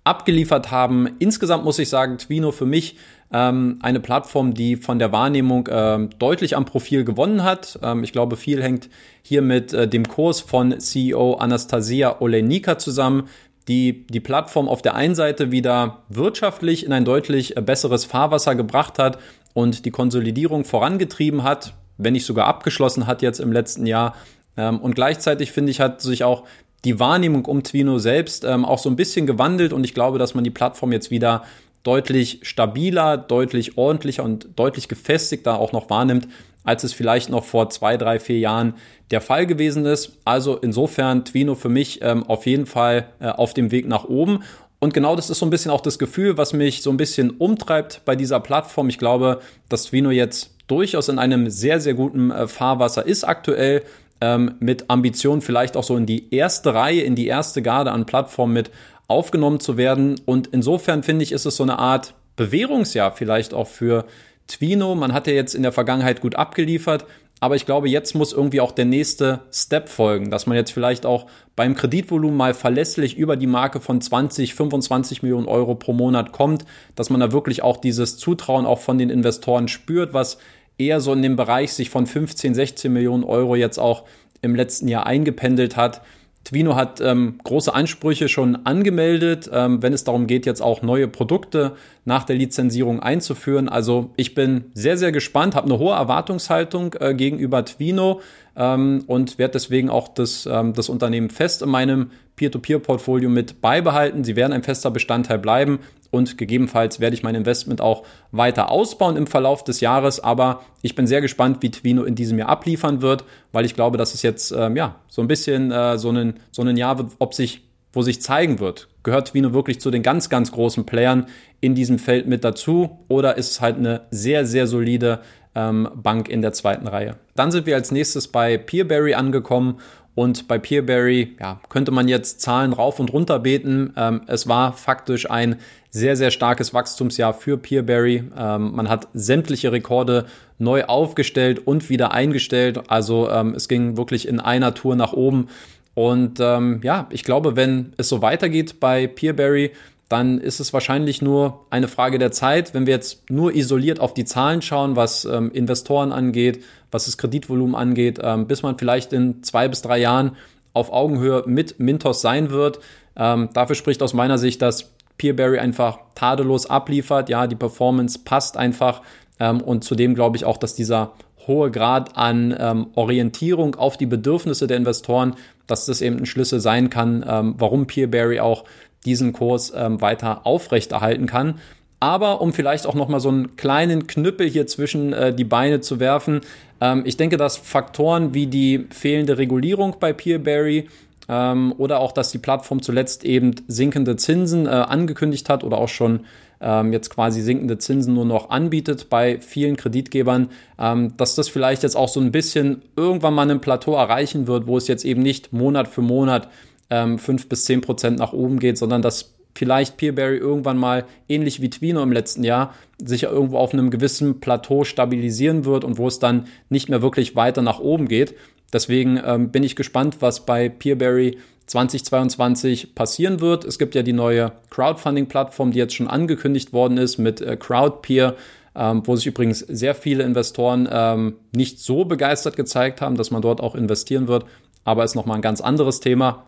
abgeliefert 0.07 0.71
haben. 0.71 1.07
Insgesamt 1.19 1.65
muss 1.65 1.79
ich 1.79 1.89
sagen, 1.89 2.17
Twino 2.17 2.51
für 2.51 2.65
mich 2.65 2.95
ähm, 3.31 3.79
eine 3.81 3.99
Plattform, 3.99 4.53
die 4.53 4.77
von 4.77 4.99
der 4.99 5.11
Wahrnehmung 5.11 5.67
ähm, 5.69 6.09
deutlich 6.17 6.55
am 6.55 6.65
Profil 6.65 7.03
gewonnen 7.03 7.43
hat. 7.43 7.77
Ähm, 7.83 8.03
ich 8.03 8.13
glaube, 8.13 8.37
viel 8.37 8.63
hängt 8.63 8.89
hier 9.21 9.41
mit 9.41 9.73
äh, 9.73 9.87
dem 9.87 10.07
Kurs 10.07 10.39
von 10.39 10.79
CEO 10.79 11.33
Anastasia 11.33 12.21
Olenika 12.21 12.77
zusammen, 12.77 13.27
die 13.67 14.07
die 14.07 14.21
Plattform 14.21 14.69
auf 14.69 14.81
der 14.81 14.95
einen 14.95 15.15
Seite 15.15 15.51
wieder 15.51 16.03
wirtschaftlich 16.07 16.85
in 16.85 16.93
ein 16.93 17.03
deutlich 17.03 17.57
äh, 17.57 17.61
besseres 17.61 18.05
Fahrwasser 18.05 18.55
gebracht 18.55 18.97
hat 18.99 19.19
und 19.53 19.85
die 19.85 19.91
Konsolidierung 19.91 20.63
vorangetrieben 20.63 21.43
hat, 21.43 21.73
wenn 21.97 22.13
nicht 22.13 22.25
sogar 22.25 22.47
abgeschlossen 22.47 23.07
hat 23.07 23.21
jetzt 23.21 23.41
im 23.41 23.51
letzten 23.51 23.85
Jahr. 23.85 24.15
Ähm, 24.55 24.79
und 24.79 24.95
gleichzeitig 24.95 25.51
finde 25.51 25.71
ich, 25.71 25.81
hat 25.81 26.01
sich 26.01 26.23
auch 26.23 26.45
die 26.87 26.99
Wahrnehmung 26.99 27.43
um 27.43 27.63
Twino 27.63 27.99
selbst 27.99 28.45
ähm, 28.45 28.63
auch 28.63 28.79
so 28.79 28.89
ein 28.89 28.95
bisschen 28.95 29.27
gewandelt 29.27 29.73
und 29.73 29.83
ich 29.83 29.93
glaube, 29.93 30.19
dass 30.19 30.33
man 30.35 30.45
die 30.45 30.49
Plattform 30.49 30.93
jetzt 30.93 31.11
wieder 31.11 31.43
deutlich 31.83 32.39
stabiler, 32.43 33.17
deutlich 33.17 33.77
ordentlicher 33.77 34.23
und 34.23 34.47
deutlich 34.55 34.87
gefestigter 34.87 35.59
auch 35.59 35.73
noch 35.73 35.89
wahrnimmt, 35.89 36.29
als 36.63 36.85
es 36.85 36.93
vielleicht 36.93 37.29
noch 37.29 37.43
vor 37.43 37.69
zwei, 37.69 37.97
drei, 37.97 38.21
vier 38.21 38.39
Jahren 38.39 38.73
der 39.11 39.19
Fall 39.19 39.45
gewesen 39.45 39.85
ist. 39.85 40.17
Also 40.23 40.55
insofern 40.55 41.25
Twino 41.25 41.55
für 41.55 41.69
mich 41.69 42.01
ähm, 42.01 42.23
auf 42.23 42.45
jeden 42.45 42.65
Fall 42.65 43.09
äh, 43.19 43.27
auf 43.27 43.53
dem 43.53 43.71
Weg 43.71 43.85
nach 43.85 44.05
oben. 44.05 44.43
Und 44.79 44.93
genau 44.93 45.17
das 45.17 45.29
ist 45.29 45.39
so 45.39 45.45
ein 45.45 45.49
bisschen 45.49 45.71
auch 45.71 45.81
das 45.81 45.99
Gefühl, 45.99 46.37
was 46.37 46.53
mich 46.53 46.83
so 46.83 46.89
ein 46.89 46.97
bisschen 46.97 47.31
umtreibt 47.31 48.01
bei 48.05 48.15
dieser 48.15 48.39
Plattform. 48.39 48.87
Ich 48.87 48.97
glaube, 48.97 49.41
dass 49.67 49.85
Twino 49.85 50.11
jetzt 50.11 50.51
durchaus 50.67 51.09
in 51.09 51.19
einem 51.19 51.49
sehr, 51.49 51.81
sehr 51.81 51.95
guten 51.95 52.31
äh, 52.31 52.47
Fahrwasser 52.47 53.05
ist 53.05 53.25
aktuell. 53.25 53.83
Ähm, 54.19 54.55
mit 54.59 54.89
Ambition 54.89 55.41
vielleicht 55.41 55.77
auch 55.77 55.83
so 55.83 55.95
in 55.95 56.05
die 56.05 56.33
erste 56.33 56.73
Reihe, 56.73 57.01
in 57.01 57.15
die 57.15 57.27
erste 57.27 57.61
Garde 57.61 57.91
an 57.91 58.05
Plattformen 58.05 58.53
mit 58.53 58.71
aufgenommen 59.07 59.59
zu 59.59 59.77
werden. 59.77 60.19
Und 60.25 60.47
insofern 60.47 61.03
finde 61.03 61.23
ich, 61.23 61.31
ist 61.31 61.45
es 61.45 61.55
so 61.55 61.63
eine 61.63 61.79
Art 61.79 62.13
Bewährungsjahr 62.35 63.11
vielleicht 63.11 63.53
auch 63.53 63.67
für 63.67 64.05
Twino. 64.47 64.95
Man 64.95 65.13
hat 65.13 65.27
ja 65.27 65.33
jetzt 65.33 65.55
in 65.55 65.63
der 65.63 65.71
Vergangenheit 65.71 66.21
gut 66.21 66.35
abgeliefert. 66.35 67.05
Aber 67.39 67.55
ich 67.55 67.67
glaube, 67.67 67.87
jetzt 67.87 68.15
muss 68.15 68.33
irgendwie 68.33 68.61
auch 68.61 68.71
der 68.71 68.85
nächste 68.85 69.41
Step 69.51 69.89
folgen, 69.89 70.31
dass 70.31 70.47
man 70.47 70.57
jetzt 70.57 70.71
vielleicht 70.71 71.05
auch 71.05 71.27
beim 71.55 71.75
Kreditvolumen 71.75 72.35
mal 72.35 72.55
verlässlich 72.55 73.15
über 73.15 73.35
die 73.35 73.45
Marke 73.45 73.79
von 73.79 74.01
20, 74.01 74.55
25 74.55 75.21
Millionen 75.21 75.47
Euro 75.47 75.75
pro 75.75 75.93
Monat 75.93 76.31
kommt, 76.31 76.65
dass 76.95 77.11
man 77.11 77.19
da 77.19 77.31
wirklich 77.31 77.61
auch 77.61 77.77
dieses 77.77 78.17
Zutrauen 78.17 78.65
auch 78.65 78.79
von 78.79 78.97
den 78.97 79.11
Investoren 79.11 79.67
spürt, 79.67 80.13
was 80.13 80.39
eher 80.77 81.01
so 81.01 81.13
in 81.13 81.21
dem 81.21 81.35
Bereich 81.35 81.73
sich 81.73 81.89
von 81.89 82.05
15, 82.05 82.53
16 82.53 82.91
Millionen 82.91 83.23
Euro 83.23 83.55
jetzt 83.55 83.77
auch 83.77 84.03
im 84.41 84.55
letzten 84.55 84.87
Jahr 84.87 85.05
eingependelt 85.05 85.75
hat. 85.75 86.01
Twino 86.47 86.75
hat 86.75 87.01
ähm, 87.01 87.39
große 87.43 87.73
Ansprüche 87.73 88.29
schon 88.29 88.65
angemeldet, 88.65 89.49
ähm, 89.51 89.81
wenn 89.81 89.91
es 89.91 90.05
darum 90.05 90.27
geht, 90.27 90.45
jetzt 90.45 90.61
auch 90.61 90.81
neue 90.81 91.09
Produkte 91.09 91.73
nach 92.05 92.23
der 92.23 92.37
Lizenzierung 92.37 93.01
einzuführen. 93.01 93.67
Also 93.67 94.11
ich 94.15 94.33
bin 94.33 94.65
sehr, 94.73 94.97
sehr 94.97 95.11
gespannt, 95.11 95.55
habe 95.55 95.65
eine 95.65 95.77
hohe 95.77 95.93
Erwartungshaltung 95.93 96.95
äh, 97.01 97.13
gegenüber 97.15 97.65
Twino 97.65 98.21
ähm, 98.55 99.03
und 99.07 99.37
werde 99.37 99.53
deswegen 99.53 99.89
auch 99.89 100.07
das, 100.07 100.47
ähm, 100.49 100.71
das 100.71 100.87
Unternehmen 100.87 101.29
fest 101.29 101.63
in 101.63 101.69
meinem 101.69 102.11
Peer-to-Peer-Portfolio 102.37 103.29
mit 103.29 103.61
beibehalten. 103.61 104.23
Sie 104.23 104.35
werden 104.35 104.53
ein 104.53 104.63
fester 104.63 104.91
Bestandteil 104.91 105.39
bleiben 105.39 105.79
und 106.11 106.37
gegebenenfalls 106.37 106.99
werde 106.99 107.15
ich 107.15 107.23
mein 107.23 107.35
Investment 107.35 107.81
auch 107.81 108.03
weiter 108.31 108.71
ausbauen 108.71 109.17
im 109.17 109.27
Verlauf 109.27 109.63
des 109.63 109.81
Jahres. 109.81 110.19
Aber 110.19 110.61
ich 110.81 110.95
bin 110.95 111.07
sehr 111.07 111.19
gespannt, 111.19 111.57
wie 111.61 111.71
Twino 111.71 112.03
in 112.03 112.15
diesem 112.15 112.37
Jahr 112.37 112.49
abliefern 112.49 113.01
wird, 113.01 113.25
weil 113.51 113.65
ich 113.65 113.73
glaube, 113.73 113.97
dass 113.97 114.13
es 114.13 114.21
jetzt 114.21 114.51
ähm, 114.51 114.77
ja 114.77 114.95
so 115.09 115.21
ein 115.21 115.27
bisschen 115.27 115.71
äh, 115.71 115.97
so 115.97 116.11
ein 116.11 116.35
so 116.51 116.61
ein 116.61 116.77
Jahr 116.77 116.97
wird, 116.97 117.11
ob 117.19 117.33
sich 117.33 117.63
wo 117.91 118.03
sich 118.03 118.21
zeigen 118.21 118.59
wird, 118.59 118.89
gehört 119.01 119.29
Twino 119.29 119.53
wirklich 119.53 119.81
zu 119.81 119.89
den 119.89 120.03
ganz 120.03 120.29
ganz 120.29 120.51
großen 120.51 120.85
Playern 120.85 121.25
in 121.61 121.73
diesem 121.73 121.97
Feld 121.97 122.27
mit 122.27 122.43
dazu 122.43 122.99
oder 123.07 123.37
ist 123.37 123.49
es 123.49 123.61
halt 123.61 123.77
eine 123.77 124.01
sehr 124.11 124.45
sehr 124.45 124.67
solide 124.67 125.21
ähm, 125.55 125.89
Bank 125.95 126.29
in 126.29 126.43
der 126.43 126.53
zweiten 126.53 126.87
Reihe. 126.87 127.15
Dann 127.35 127.51
sind 127.51 127.65
wir 127.65 127.75
als 127.75 127.91
nächstes 127.91 128.27
bei 128.27 128.59
Peerberry 128.59 129.15
angekommen 129.15 129.79
und 130.17 130.47
bei 130.47 130.57
Peerberry 130.57 131.35
ja, 131.39 131.61
könnte 131.69 131.91
man 131.91 132.07
jetzt 132.07 132.41
Zahlen 132.41 132.73
rauf 132.73 132.99
und 132.99 133.13
runter 133.13 133.37
beten. 133.37 133.93
Ähm, 133.95 134.21
es 134.25 134.47
war 134.47 134.73
faktisch 134.73 135.29
ein 135.29 135.57
sehr, 135.91 136.15
sehr 136.15 136.31
starkes 136.31 136.73
Wachstumsjahr 136.73 137.35
für 137.35 137.55
Peerberry. 137.55 138.23
Ähm, 138.35 138.71
man 138.73 138.89
hat 138.89 139.09
sämtliche 139.13 139.71
Rekorde 139.71 140.25
neu 140.57 140.85
aufgestellt 140.85 141.67
und 141.67 141.91
wieder 141.91 142.13
eingestellt. 142.13 142.89
Also 142.89 143.29
ähm, 143.29 143.53
es 143.53 143.67
ging 143.67 143.95
wirklich 143.95 144.27
in 144.27 144.39
einer 144.39 144.73
Tour 144.73 144.95
nach 144.95 145.13
oben. 145.13 145.49
Und 145.93 146.39
ähm, 146.39 146.79
ja, 146.81 147.05
ich 147.11 147.23
glaube, 147.23 147.55
wenn 147.55 147.93
es 147.97 148.09
so 148.09 148.23
weitergeht 148.23 148.79
bei 148.79 149.05
Peerberry, 149.05 149.71
dann 150.09 150.39
ist 150.39 150.59
es 150.59 150.73
wahrscheinlich 150.73 151.21
nur 151.21 151.67
eine 151.69 151.87
Frage 151.87 152.17
der 152.17 152.31
Zeit, 152.31 152.73
wenn 152.73 152.87
wir 152.87 152.95
jetzt 152.95 153.29
nur 153.29 153.53
isoliert 153.53 153.99
auf 153.99 154.15
die 154.15 154.25
Zahlen 154.25 154.63
schauen, 154.63 154.95
was 154.95 155.25
ähm, 155.25 155.51
Investoren 155.51 156.11
angeht, 156.11 156.63
was 156.91 157.05
das 157.05 157.17
Kreditvolumen 157.17 157.75
angeht, 157.75 158.19
ähm, 158.21 158.47
bis 158.47 158.63
man 158.63 158.77
vielleicht 158.77 159.13
in 159.13 159.43
zwei 159.43 159.67
bis 159.67 159.81
drei 159.81 159.99
Jahren 159.99 160.35
auf 160.73 160.91
Augenhöhe 160.91 161.43
mit 161.45 161.79
Mintos 161.79 162.21
sein 162.21 162.49
wird. 162.49 162.79
Ähm, 163.15 163.49
dafür 163.53 163.75
spricht 163.75 164.01
aus 164.03 164.13
meiner 164.13 164.37
Sicht, 164.37 164.61
dass 164.61 164.91
Peerberry 165.17 165.59
einfach 165.59 165.99
tadellos 166.15 166.67
abliefert. 166.67 167.29
Ja, 167.29 167.47
die 167.47 167.55
Performance 167.55 168.19
passt 168.23 168.57
einfach. 168.57 169.01
Ähm, 169.39 169.61
und 169.61 169.83
zudem 169.83 170.15
glaube 170.15 170.37
ich 170.37 170.45
auch, 170.45 170.57
dass 170.57 170.75
dieser 170.75 171.13
hohe 171.47 171.71
Grad 171.71 172.17
an 172.17 172.55
ähm, 172.59 172.87
Orientierung 172.95 173.75
auf 173.75 173.97
die 173.97 174.05
Bedürfnisse 174.05 174.67
der 174.67 174.77
Investoren, 174.77 175.35
dass 175.65 175.85
das 175.85 176.01
eben 176.01 176.17
ein 176.17 176.25
Schlüssel 176.25 176.59
sein 176.59 176.89
kann, 176.89 177.25
ähm, 177.27 177.55
warum 177.57 177.87
Peerberry 177.87 178.39
auch 178.39 178.65
diesen 179.05 179.33
Kurs 179.33 179.71
ähm, 179.75 180.01
weiter 180.01 180.45
aufrechterhalten 180.45 181.25
kann. 181.25 181.59
Aber 181.99 182.41
um 182.41 182.53
vielleicht 182.53 182.85
auch 182.85 182.93
noch 182.93 183.07
mal 183.07 183.19
so 183.19 183.29
einen 183.29 183.55
kleinen 183.55 184.05
Knüppel 184.05 184.47
hier 184.47 184.67
zwischen 184.67 185.13
äh, 185.13 185.33
die 185.33 185.43
Beine 185.43 185.81
zu 185.81 185.99
werfen, 185.99 186.41
ähm, 186.79 187.03
ich 187.05 187.17
denke, 187.17 187.37
dass 187.37 187.57
Faktoren 187.57 188.33
wie 188.33 188.47
die 188.47 188.85
fehlende 188.91 189.37
Regulierung 189.37 189.95
bei 189.99 190.13
Peerberry 190.13 190.89
ähm, 191.27 191.73
oder 191.77 191.99
auch, 191.99 192.11
dass 192.11 192.31
die 192.31 192.37
Plattform 192.37 192.81
zuletzt 192.81 193.25
eben 193.25 193.55
sinkende 193.67 194.15
Zinsen 194.15 194.67
äh, 194.67 194.69
angekündigt 194.69 195.49
hat 195.49 195.63
oder 195.63 195.77
auch 195.77 195.89
schon 195.89 196.21
ähm, 196.61 196.93
jetzt 196.93 197.09
quasi 197.09 197.41
sinkende 197.41 197.77
Zinsen 197.77 198.13
nur 198.13 198.25
noch 198.25 198.49
anbietet 198.49 199.09
bei 199.09 199.39
vielen 199.39 199.75
Kreditgebern, 199.75 200.49
ähm, 200.79 201.13
dass 201.17 201.35
das 201.35 201.49
vielleicht 201.49 201.83
jetzt 201.83 201.95
auch 201.95 202.09
so 202.09 202.19
ein 202.19 202.31
bisschen 202.31 202.81
irgendwann 202.95 203.33
mal 203.33 203.49
ein 203.49 203.61
Plateau 203.61 203.95
erreichen 203.95 204.47
wird, 204.47 204.67
wo 204.67 204.77
es 204.77 204.87
jetzt 204.87 205.05
eben 205.05 205.21
nicht 205.21 205.53
Monat 205.53 205.87
für 205.87 206.01
Monat 206.01 206.47
ähm, 206.89 207.19
5 207.19 207.49
bis 207.49 207.65
10 207.65 207.81
Prozent 207.81 208.19
nach 208.19 208.33
oben 208.33 208.59
geht, 208.59 208.77
sondern 208.77 209.01
dass 209.01 209.36
vielleicht 209.57 209.97
Peerberry 209.97 210.37
irgendwann 210.37 210.77
mal 210.77 211.05
ähnlich 211.27 211.61
wie 211.61 211.69
Twino 211.69 212.03
im 212.03 212.11
letzten 212.11 212.43
Jahr 212.43 212.73
sich 213.03 213.23
irgendwo 213.23 213.57
auf 213.57 213.73
einem 213.73 213.89
gewissen 213.89 214.39
Plateau 214.39 214.83
stabilisieren 214.83 215.65
wird 215.65 215.83
und 215.83 215.97
wo 215.97 216.07
es 216.07 216.19
dann 216.19 216.47
nicht 216.69 216.89
mehr 216.89 217.01
wirklich 217.01 217.35
weiter 217.35 217.61
nach 217.61 217.79
oben 217.79 218.07
geht. 218.07 218.35
Deswegen 218.71 219.19
ähm, 219.25 219.49
bin 219.49 219.63
ich 219.63 219.75
gespannt, 219.75 220.17
was 220.19 220.45
bei 220.45 220.69
Peerberry 220.69 221.37
2022 221.67 222.95
passieren 222.95 223.39
wird. 223.41 223.65
Es 223.65 223.77
gibt 223.79 223.95
ja 223.95 224.03
die 224.03 224.13
neue 224.13 224.53
Crowdfunding-Plattform, 224.69 225.71
die 225.71 225.79
jetzt 225.79 225.95
schon 225.95 226.07
angekündigt 226.07 226.73
worden 226.73 226.97
ist 226.97 227.17
mit 227.17 227.41
äh, 227.41 227.57
Crowdpeer, 227.57 228.35
ähm, 228.75 229.01
wo 229.05 229.15
sich 229.15 229.27
übrigens 229.27 229.59
sehr 229.59 229.95
viele 229.95 230.23
Investoren 230.23 230.87
ähm, 230.91 231.35
nicht 231.51 231.79
so 231.79 232.05
begeistert 232.05 232.55
gezeigt 232.55 233.01
haben, 233.01 233.15
dass 233.15 233.31
man 233.31 233.41
dort 233.41 233.61
auch 233.61 233.75
investieren 233.75 234.27
wird. 234.27 234.45
Aber 234.83 235.03
ist 235.03 235.15
nochmal 235.15 235.37
ein 235.37 235.41
ganz 235.41 235.61
anderes 235.61 235.99
Thema. 235.99 236.45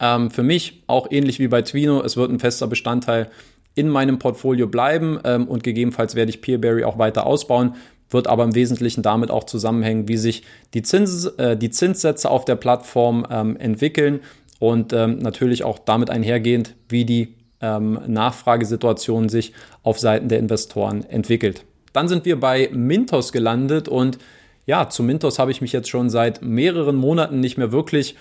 Ähm, 0.00 0.30
für 0.30 0.42
mich 0.42 0.82
auch 0.86 1.08
ähnlich 1.10 1.38
wie 1.38 1.48
bei 1.48 1.62
Twino, 1.62 2.02
es 2.02 2.16
wird 2.16 2.30
ein 2.30 2.38
fester 2.38 2.66
Bestandteil 2.66 3.30
in 3.74 3.88
meinem 3.88 4.18
Portfolio 4.18 4.66
bleiben 4.66 5.18
ähm, 5.24 5.48
und 5.48 5.62
gegebenenfalls 5.62 6.14
werde 6.14 6.30
ich 6.30 6.42
Peerberry 6.42 6.84
auch 6.84 6.98
weiter 6.98 7.26
ausbauen, 7.26 7.74
wird 8.10 8.26
aber 8.26 8.44
im 8.44 8.54
Wesentlichen 8.54 9.02
damit 9.02 9.30
auch 9.30 9.44
zusammenhängen, 9.44 10.08
wie 10.08 10.18
sich 10.18 10.42
die, 10.74 10.82
Zins, 10.82 11.26
äh, 11.38 11.56
die 11.56 11.70
Zinssätze 11.70 12.30
auf 12.30 12.44
der 12.44 12.56
Plattform 12.56 13.26
ähm, 13.30 13.56
entwickeln 13.56 14.20
und 14.58 14.92
ähm, 14.92 15.18
natürlich 15.18 15.64
auch 15.64 15.78
damit 15.78 16.10
einhergehend, 16.10 16.74
wie 16.88 17.04
die 17.04 17.34
ähm, 17.60 17.98
Nachfragesituation 18.06 19.28
sich 19.28 19.52
auf 19.82 19.98
Seiten 19.98 20.28
der 20.28 20.38
Investoren 20.38 21.04
entwickelt. 21.04 21.64
Dann 21.92 22.08
sind 22.08 22.24
wir 22.24 22.38
bei 22.38 22.68
Mintos 22.72 23.32
gelandet 23.32 23.88
und 23.88 24.18
ja, 24.66 24.88
zu 24.88 25.02
Mintos 25.02 25.38
habe 25.38 25.50
ich 25.50 25.60
mich 25.60 25.72
jetzt 25.72 25.88
schon 25.88 26.10
seit 26.10 26.42
mehreren 26.42 26.96
Monaten 26.96 27.40
nicht 27.40 27.58
mehr 27.58 27.72
wirklich 27.72 28.16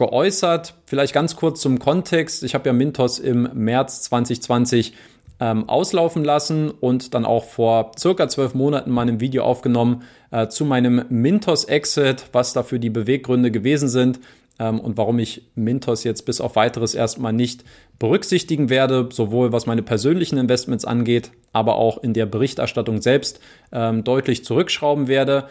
geäußert. 0.00 0.74
Vielleicht 0.86 1.12
ganz 1.12 1.36
kurz 1.36 1.60
zum 1.60 1.78
Kontext. 1.78 2.42
Ich 2.42 2.54
habe 2.54 2.66
ja 2.66 2.72
Mintos 2.72 3.18
im 3.18 3.50
März 3.52 4.02
2020 4.04 4.94
ähm, 5.40 5.68
auslaufen 5.68 6.24
lassen 6.24 6.70
und 6.70 7.12
dann 7.12 7.26
auch 7.26 7.44
vor 7.44 7.92
circa 7.98 8.26
zwölf 8.26 8.54
Monaten 8.54 8.90
mal 8.90 9.06
ein 9.06 9.20
Video 9.20 9.44
aufgenommen 9.44 10.02
äh, 10.30 10.48
zu 10.48 10.64
meinem 10.64 11.04
Mintos-Exit, 11.10 12.28
was 12.32 12.54
dafür 12.54 12.78
die 12.78 12.88
Beweggründe 12.88 13.50
gewesen 13.50 13.90
sind 13.90 14.20
ähm, 14.58 14.80
und 14.80 14.96
warum 14.96 15.18
ich 15.18 15.42
Mintos 15.54 16.02
jetzt 16.02 16.22
bis 16.22 16.40
auf 16.40 16.56
weiteres 16.56 16.94
erstmal 16.94 17.34
nicht 17.34 17.62
berücksichtigen 17.98 18.70
werde, 18.70 19.10
sowohl 19.12 19.52
was 19.52 19.66
meine 19.66 19.82
persönlichen 19.82 20.38
Investments 20.38 20.86
angeht, 20.86 21.30
aber 21.52 21.76
auch 21.76 22.02
in 22.02 22.14
der 22.14 22.24
Berichterstattung 22.24 23.02
selbst 23.02 23.38
ähm, 23.70 24.02
deutlich 24.02 24.46
zurückschrauben 24.46 25.08
werde 25.08 25.48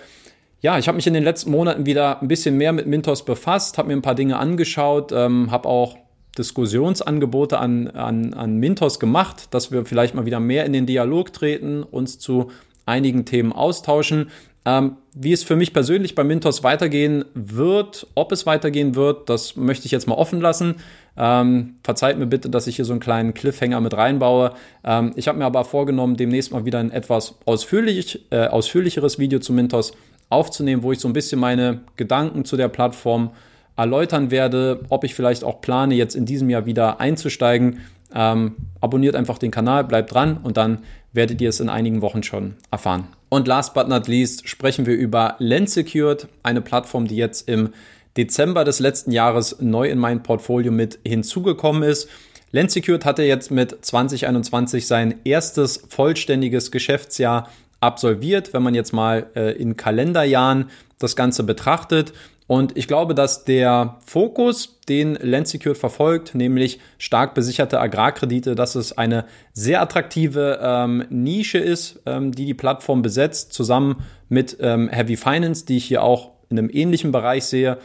ja, 0.61 0.77
ich 0.77 0.87
habe 0.87 0.95
mich 0.95 1.07
in 1.07 1.13
den 1.13 1.23
letzten 1.23 1.51
Monaten 1.51 1.85
wieder 1.85 2.21
ein 2.21 2.27
bisschen 2.27 2.57
mehr 2.57 2.73
mit 2.73 2.85
Mintos 2.85 3.23
befasst, 3.23 3.77
habe 3.77 3.89
mir 3.89 3.95
ein 3.95 4.01
paar 4.01 4.15
Dinge 4.15 4.37
angeschaut, 4.37 5.11
ähm, 5.13 5.51
habe 5.51 5.69
auch 5.69 5.97
Diskussionsangebote 6.37 7.59
an, 7.59 7.87
an, 7.87 8.33
an 8.33 8.57
Mintos 8.57 8.99
gemacht, 8.99 9.53
dass 9.53 9.71
wir 9.71 9.85
vielleicht 9.85 10.15
mal 10.15 10.25
wieder 10.25 10.39
mehr 10.39 10.65
in 10.65 10.73
den 10.73 10.85
Dialog 10.85 11.33
treten, 11.33 11.83
uns 11.83 12.19
zu 12.19 12.51
einigen 12.85 13.25
Themen 13.25 13.53
austauschen. 13.53 14.29
Ähm, 14.65 14.97
wie 15.13 15.31
es 15.31 15.43
für 15.43 15.55
mich 15.55 15.73
persönlich 15.73 16.15
bei 16.15 16.23
Mintos 16.23 16.63
weitergehen 16.63 17.23
wird, 17.33 18.07
ob 18.15 18.31
es 18.31 18.45
weitergehen 18.45 18.95
wird, 18.95 19.29
das 19.29 19.55
möchte 19.55 19.85
ich 19.85 19.91
jetzt 19.91 20.07
mal 20.07 20.15
offen 20.15 20.41
lassen. 20.41 20.75
Ähm, 21.17 21.75
verzeiht 21.83 22.17
mir 22.17 22.27
bitte, 22.27 22.49
dass 22.49 22.67
ich 22.67 22.75
hier 22.75 22.85
so 22.85 22.93
einen 22.93 22.99
kleinen 22.99 23.33
Cliffhanger 23.33 23.79
mit 23.81 23.95
reinbaue. 23.95 24.53
Ähm, 24.83 25.13
ich 25.15 25.27
habe 25.27 25.37
mir 25.37 25.45
aber 25.45 25.63
vorgenommen, 25.63 26.17
demnächst 26.17 26.51
mal 26.51 26.65
wieder 26.65 26.79
ein 26.79 26.91
etwas 26.91 27.35
ausführlich, 27.45 28.25
äh, 28.31 28.47
ausführlicheres 28.47 29.17
Video 29.17 29.39
zu 29.39 29.53
Mintos 29.53 29.93
aufzunehmen, 30.29 30.83
wo 30.83 30.91
ich 30.91 30.99
so 30.99 31.07
ein 31.07 31.13
bisschen 31.13 31.39
meine 31.39 31.81
Gedanken 31.95 32.45
zu 32.45 32.55
der 32.55 32.67
Plattform 32.67 33.31
erläutern 33.75 34.31
werde, 34.31 34.85
ob 34.89 35.03
ich 35.03 35.15
vielleicht 35.15 35.43
auch 35.43 35.61
plane, 35.61 35.95
jetzt 35.95 36.15
in 36.15 36.25
diesem 36.25 36.49
Jahr 36.49 36.65
wieder 36.65 36.99
einzusteigen. 36.99 37.79
Ähm, 38.13 38.55
abonniert 38.81 39.15
einfach 39.15 39.37
den 39.37 39.51
Kanal, 39.51 39.83
bleibt 39.83 40.13
dran 40.13 40.37
und 40.41 40.57
dann 40.57 40.79
werdet 41.13 41.41
ihr 41.41 41.49
es 41.49 41.59
in 41.59 41.69
einigen 41.69 42.01
Wochen 42.01 42.23
schon 42.23 42.55
erfahren. 42.71 43.07
Und 43.29 43.47
last 43.47 43.73
but 43.73 43.87
not 43.87 44.07
least 44.07 44.47
sprechen 44.49 44.85
wir 44.85 44.95
über 44.95 45.35
Lendsecured, 45.39 46.27
eine 46.43 46.61
Plattform, 46.61 47.07
die 47.07 47.15
jetzt 47.15 47.47
im 47.47 47.69
Dezember 48.17 48.63
des 48.65 48.79
letzten 48.79 49.11
Jahres 49.11 49.57
neu 49.61 49.89
in 49.89 49.99
mein 49.99 50.23
Portfolio 50.23 50.71
mit 50.71 50.99
hinzugekommen 51.05 51.83
ist. 51.83 52.09
Lensecured 52.51 53.05
hatte 53.05 53.23
jetzt 53.23 53.51
mit 53.51 53.85
2021 53.85 54.87
sein 54.87 55.19
erstes 55.23 55.83
vollständiges 55.87 56.71
Geschäftsjahr 56.71 57.47
absolviert, 57.79 58.53
wenn 58.53 58.63
man 58.63 58.75
jetzt 58.75 58.93
mal 58.93 59.27
äh, 59.35 59.51
in 59.53 59.77
Kalenderjahren 59.77 60.69
das 60.97 61.15
Ganze 61.15 61.43
betrachtet. 61.43 62.13
Und 62.49 62.75
ich 62.75 62.87
glaube, 62.87 63.13
dass 63.13 63.45
der 63.45 63.97
Fokus, 64.03 64.79
den 64.89 65.19
Landsecured 65.21 65.77
verfolgt, 65.77 66.33
nämlich 66.33 66.79
stark 66.97 67.35
besicherte 67.35 67.79
Agrarkredite, 67.79 68.55
dass 68.55 68.73
es 68.73 68.97
eine 68.97 69.25
sehr 69.53 69.83
attraktive 69.83 70.59
ähm, 70.59 71.05
Nische 71.11 71.59
ist, 71.59 72.01
ähm, 72.07 72.31
die 72.31 72.45
die 72.45 72.55
Plattform 72.55 73.03
besetzt, 73.03 73.53
zusammen 73.53 73.97
mit 74.29 74.57
ähm, 74.61 74.89
Heavy 74.89 75.15
Finance, 75.15 75.65
die 75.67 75.77
ich 75.77 75.85
hier 75.85 76.01
auch 76.01 76.31
in 76.49 76.57
einem 76.57 76.71
ähnlichen 76.73 77.11
Bereich 77.11 77.45
sehe. 77.45 77.77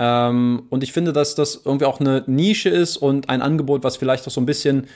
Ähm, 0.00 0.64
und 0.68 0.82
ich 0.82 0.92
finde, 0.92 1.12
dass 1.12 1.36
das 1.36 1.62
irgendwie 1.64 1.86
auch 1.86 2.00
eine 2.00 2.24
Nische 2.26 2.70
ist 2.70 2.96
und 2.96 3.28
ein 3.28 3.40
Angebot, 3.40 3.84
was 3.84 3.96
vielleicht 3.96 4.26
auch 4.26 4.32
so 4.32 4.40
ein 4.40 4.46
bisschen 4.46 4.88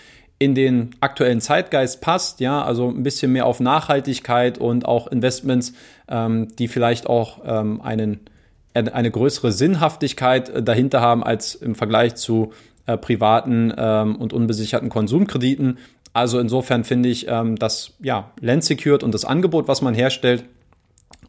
in 0.42 0.54
den 0.54 0.90
aktuellen 1.00 1.40
Zeitgeist 1.40 2.00
passt, 2.00 2.40
ja, 2.40 2.62
also 2.62 2.88
ein 2.88 3.02
bisschen 3.02 3.32
mehr 3.32 3.46
auf 3.46 3.60
Nachhaltigkeit 3.60 4.58
und 4.58 4.86
auch 4.86 5.06
Investments, 5.06 5.72
ähm, 6.08 6.48
die 6.56 6.68
vielleicht 6.68 7.06
auch 7.06 7.40
ähm, 7.44 7.80
einen 7.80 8.20
eine 8.74 9.10
größere 9.10 9.52
Sinnhaftigkeit 9.52 10.48
äh, 10.48 10.62
dahinter 10.62 11.02
haben 11.02 11.22
als 11.22 11.54
im 11.54 11.74
Vergleich 11.74 12.14
zu 12.14 12.54
äh, 12.86 12.96
privaten 12.96 13.72
ähm, 13.76 14.16
und 14.16 14.32
unbesicherten 14.32 14.88
Konsumkrediten. 14.88 15.78
Also 16.14 16.38
insofern 16.38 16.84
finde 16.84 17.10
ich, 17.10 17.26
ähm, 17.28 17.56
dass 17.56 17.92
ja, 18.00 18.30
Land 18.40 18.64
Secured 18.64 19.02
und 19.02 19.12
das 19.12 19.26
Angebot, 19.26 19.68
was 19.68 19.82
man 19.82 19.94
herstellt, 19.94 20.44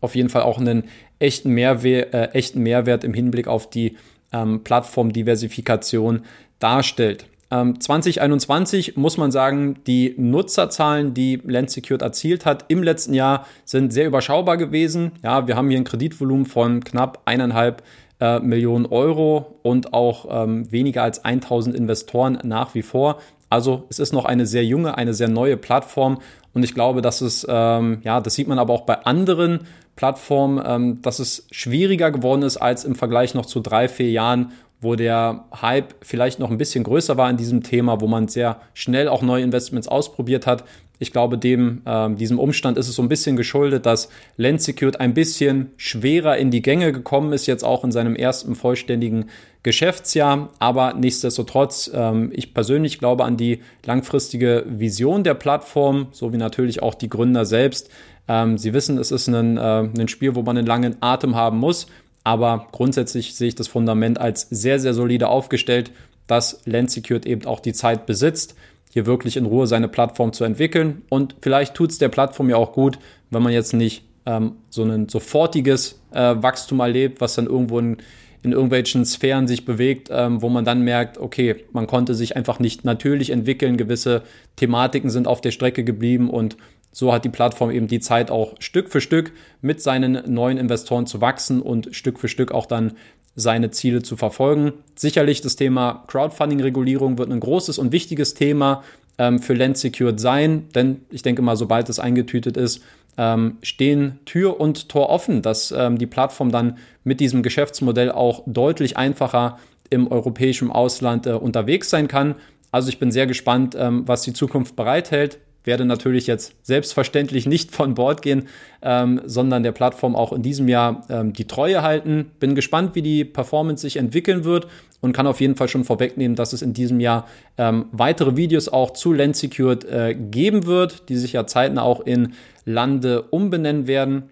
auf 0.01 0.15
jeden 0.15 0.29
Fall 0.29 0.43
auch 0.43 0.57
einen 0.57 0.85
echten, 1.19 1.51
Mehrwert, 1.51 2.13
äh, 2.13 2.25
echten 2.29 2.61
Mehrwert 2.61 3.03
im 3.03 3.13
Hinblick 3.13 3.47
auf 3.47 3.69
die 3.69 3.97
ähm, 4.31 4.63
Plattformdiversifikation 4.63 6.23
darstellt. 6.59 7.25
2021 7.53 8.95
ähm, 8.95 9.01
muss 9.01 9.17
man 9.17 9.31
sagen, 9.31 9.75
die 9.85 10.15
Nutzerzahlen, 10.17 11.13
die 11.13 11.41
Land 11.45 11.69
Secured 11.69 12.01
erzielt 12.01 12.45
hat 12.45 12.65
im 12.69 12.81
letzten 12.81 13.13
Jahr, 13.13 13.45
sind 13.63 13.93
sehr 13.93 14.07
überschaubar 14.07 14.57
gewesen. 14.57 15.11
Ja, 15.23 15.47
wir 15.47 15.55
haben 15.55 15.69
hier 15.69 15.77
ein 15.77 15.83
Kreditvolumen 15.83 16.45
von 16.45 16.83
knapp 16.83 17.21
eineinhalb 17.25 17.83
äh, 18.19 18.39
Millionen 18.39 18.85
Euro 18.87 19.59
und 19.61 19.93
auch 19.93 20.25
ähm, 20.29 20.71
weniger 20.71 21.03
als 21.03 21.23
1000 21.23 21.75
Investoren 21.75 22.39
nach 22.43 22.73
wie 22.73 22.81
vor. 22.81 23.19
Also 23.49 23.83
es 23.89 23.99
ist 23.99 24.13
noch 24.13 24.25
eine 24.25 24.47
sehr 24.47 24.65
junge, 24.65 24.97
eine 24.97 25.13
sehr 25.13 25.27
neue 25.27 25.57
Plattform 25.57 26.19
und 26.53 26.63
ich 26.63 26.73
glaube, 26.73 27.01
dass 27.01 27.21
es, 27.21 27.45
ähm, 27.47 27.99
ja, 28.03 28.19
das 28.19 28.35
sieht 28.35 28.47
man 28.47 28.59
aber 28.59 28.73
auch 28.73 28.81
bei 28.81 29.05
anderen 29.05 29.67
Plattformen, 29.95 30.61
ähm, 30.65 31.01
dass 31.01 31.19
es 31.19 31.47
schwieriger 31.51 32.09
geworden 32.09 32.41
ist 32.41 32.57
als 32.57 32.83
im 32.83 32.95
Vergleich 32.95 33.35
noch 33.35 33.45
zu 33.45 33.59
drei, 33.59 33.87
vier 33.87 34.09
Jahren, 34.09 34.53
wo 34.83 34.95
der 34.95 35.45
Hype 35.61 35.95
vielleicht 36.01 36.39
noch 36.39 36.51
ein 36.51 36.57
bisschen 36.57 36.83
größer 36.83 37.17
war 37.17 37.29
in 37.29 37.37
diesem 37.37 37.63
Thema, 37.63 38.01
wo 38.01 38.07
man 38.07 38.27
sehr 38.27 38.61
schnell 38.73 39.07
auch 39.07 39.21
neue 39.21 39.43
Investments 39.43 39.87
ausprobiert 39.87 40.45
hat. 40.45 40.63
Ich 40.99 41.11
glaube, 41.11 41.37
dem, 41.37 41.81
äh, 41.85 42.13
diesem 42.15 42.39
Umstand 42.39 42.77
ist 42.77 42.87
es 42.87 42.95
so 42.95 43.01
ein 43.01 43.09
bisschen 43.09 43.35
geschuldet, 43.35 43.85
dass 43.85 44.09
Land 44.37 44.61
Secured 44.61 44.99
ein 44.99 45.13
bisschen 45.13 45.71
schwerer 45.75 46.37
in 46.37 46.51
die 46.51 46.61
Gänge 46.61 46.91
gekommen 46.91 47.33
ist, 47.33 47.45
jetzt 47.47 47.63
auch 47.63 47.83
in 47.83 47.91
seinem 47.91 48.15
ersten 48.15 48.55
vollständigen 48.55 49.25
Geschäftsjahr. 49.63 50.49
Aber 50.59 50.93
nichtsdestotrotz, 50.93 51.91
ähm, 51.93 52.31
ich 52.33 52.53
persönlich 52.53 52.99
glaube 52.99 53.25
an 53.25 53.37
die 53.37 53.61
langfristige 53.85 54.65
Vision 54.67 55.23
der 55.23 55.33
Plattform, 55.33 56.07
so 56.11 56.31
wie 56.31 56.37
natürlich 56.37 56.81
auch 56.81 56.93
die 56.93 57.09
Gründer 57.09 57.45
selbst. 57.45 57.89
Ähm, 58.27 58.57
sie 58.57 58.73
wissen, 58.73 58.97
es 58.97 59.11
ist 59.11 59.27
ein, 59.27 59.57
äh, 59.57 59.61
ein 59.61 60.07
Spiel, 60.07 60.35
wo 60.35 60.43
man 60.43 60.57
einen 60.57 60.67
langen 60.67 60.97
Atem 61.01 61.35
haben 61.35 61.57
muss. 61.57 61.87
Aber 62.23 62.67
grundsätzlich 62.71 63.35
sehe 63.35 63.49
ich 63.49 63.55
das 63.55 63.67
Fundament 63.67 64.19
als 64.19 64.47
sehr, 64.49 64.79
sehr 64.79 64.93
solide 64.93 65.27
aufgestellt, 65.27 65.91
dass 66.27 66.61
Land 66.65 66.91
Secured 66.91 67.25
eben 67.25 67.45
auch 67.45 67.59
die 67.59 67.73
Zeit 67.73 68.05
besitzt, 68.05 68.55
hier 68.91 69.05
wirklich 69.05 69.37
in 69.37 69.45
Ruhe 69.45 69.67
seine 69.67 69.87
Plattform 69.87 70.33
zu 70.33 70.43
entwickeln. 70.43 71.01
Und 71.09 71.35
vielleicht 71.41 71.73
tut 71.73 71.91
es 71.91 71.97
der 71.97 72.09
Plattform 72.09 72.49
ja 72.49 72.57
auch 72.57 72.73
gut, 72.73 72.99
wenn 73.29 73.43
man 73.43 73.51
jetzt 73.51 73.73
nicht 73.73 74.03
ähm, 74.25 74.53
so 74.69 74.83
ein 74.83 75.09
sofortiges 75.09 75.99
äh, 76.11 76.35
Wachstum 76.37 76.79
erlebt, 76.79 77.19
was 77.19 77.35
dann 77.35 77.47
irgendwo 77.47 77.79
in, 77.79 77.97
in 78.43 78.51
irgendwelchen 78.51 79.03
Sphären 79.03 79.47
sich 79.47 79.65
bewegt, 79.65 80.09
ähm, 80.11 80.41
wo 80.41 80.49
man 80.49 80.63
dann 80.63 80.83
merkt, 80.83 81.17
okay, 81.17 81.65
man 81.71 81.87
konnte 81.87 82.13
sich 82.13 82.37
einfach 82.37 82.59
nicht 82.59 82.85
natürlich 82.85 83.31
entwickeln, 83.31 83.77
gewisse 83.77 84.21
Thematiken 84.55 85.09
sind 85.09 85.27
auf 85.27 85.41
der 85.41 85.51
Strecke 85.51 85.83
geblieben 85.83 86.29
und 86.29 86.55
so 86.93 87.11
hat 87.11 87.25
die 87.25 87.29
Plattform 87.29 87.71
eben 87.71 87.87
die 87.87 87.99
Zeit 87.99 88.31
auch 88.31 88.53
Stück 88.59 88.89
für 88.89 89.01
Stück 89.01 89.33
mit 89.61 89.81
seinen 89.81 90.31
neuen 90.33 90.57
Investoren 90.57 91.07
zu 91.07 91.19
wachsen 91.19 91.61
und 91.61 91.93
Stück 91.93 92.19
für 92.19 92.29
Stück 92.29 92.51
auch 92.51 92.67
dann 92.67 92.93
seine 93.35 93.71
Ziele 93.71 94.03
zu 94.03 94.15
verfolgen. 94.15 94.73
Sicherlich 94.95 95.41
das 95.41 95.55
Thema 95.55 96.03
Crowdfunding-Regulierung 96.07 97.17
wird 97.17 97.31
ein 97.31 97.39
großes 97.39 97.79
und 97.79 97.91
wichtiges 97.91 98.35
Thema 98.35 98.83
ähm, 99.17 99.39
für 99.39 99.55
Land 99.55 99.77
Secured 99.77 100.19
sein, 100.19 100.69
denn 100.75 101.01
ich 101.09 101.23
denke 101.23 101.41
mal, 101.41 101.57
sobald 101.57 101.89
es 101.89 101.99
eingetütet 101.99 102.57
ist, 102.57 102.83
ähm, 103.17 103.57
stehen 103.63 104.19
Tür 104.25 104.59
und 104.59 104.89
Tor 104.89 105.09
offen, 105.09 105.41
dass 105.41 105.71
ähm, 105.71 105.97
die 105.97 106.07
Plattform 106.07 106.51
dann 106.51 106.77
mit 107.03 107.19
diesem 107.19 107.41
Geschäftsmodell 107.41 108.11
auch 108.11 108.43
deutlich 108.45 108.97
einfacher 108.97 109.57
im 109.89 110.11
europäischen 110.11 110.71
Ausland 110.71 111.25
äh, 111.25 111.31
unterwegs 111.31 111.89
sein 111.89 112.07
kann. 112.07 112.35
Also 112.71 112.89
ich 112.89 112.99
bin 112.99 113.11
sehr 113.11 113.27
gespannt, 113.27 113.75
ähm, 113.77 114.07
was 114.07 114.21
die 114.21 114.33
Zukunft 114.33 114.75
bereithält 114.75 115.39
werde 115.63 115.85
natürlich 115.85 116.27
jetzt 116.27 116.53
selbstverständlich 116.63 117.45
nicht 117.45 117.71
von 117.71 117.93
Bord 117.93 118.21
gehen, 118.21 118.47
ähm, 118.81 119.21
sondern 119.25 119.63
der 119.63 119.71
Plattform 119.71 120.15
auch 120.15 120.33
in 120.33 120.41
diesem 120.41 120.67
Jahr 120.67 121.05
ähm, 121.09 121.33
die 121.33 121.45
Treue 121.45 121.81
halten. 121.81 122.31
Bin 122.39 122.55
gespannt, 122.55 122.95
wie 122.95 123.01
die 123.01 123.25
Performance 123.25 123.81
sich 123.81 123.97
entwickeln 123.97 124.43
wird 124.43 124.67
und 125.01 125.13
kann 125.13 125.27
auf 125.27 125.41
jeden 125.41 125.55
Fall 125.55 125.67
schon 125.67 125.83
vorwegnehmen, 125.83 126.35
dass 126.35 126.53
es 126.53 126.61
in 126.61 126.73
diesem 126.73 126.99
Jahr 126.99 127.27
ähm, 127.57 127.85
weitere 127.91 128.35
Videos 128.35 128.69
auch 128.69 128.91
zu 128.91 129.13
Land 129.13 129.35
Secured 129.35 129.85
äh, 129.85 130.15
geben 130.15 130.65
wird, 130.65 131.09
die 131.09 131.17
sich 131.17 131.33
ja 131.33 131.45
zeitnah 131.45 131.81
auch 131.81 132.01
in 132.01 132.33
Lande 132.65 133.23
umbenennen 133.23 133.87
werden. 133.87 134.29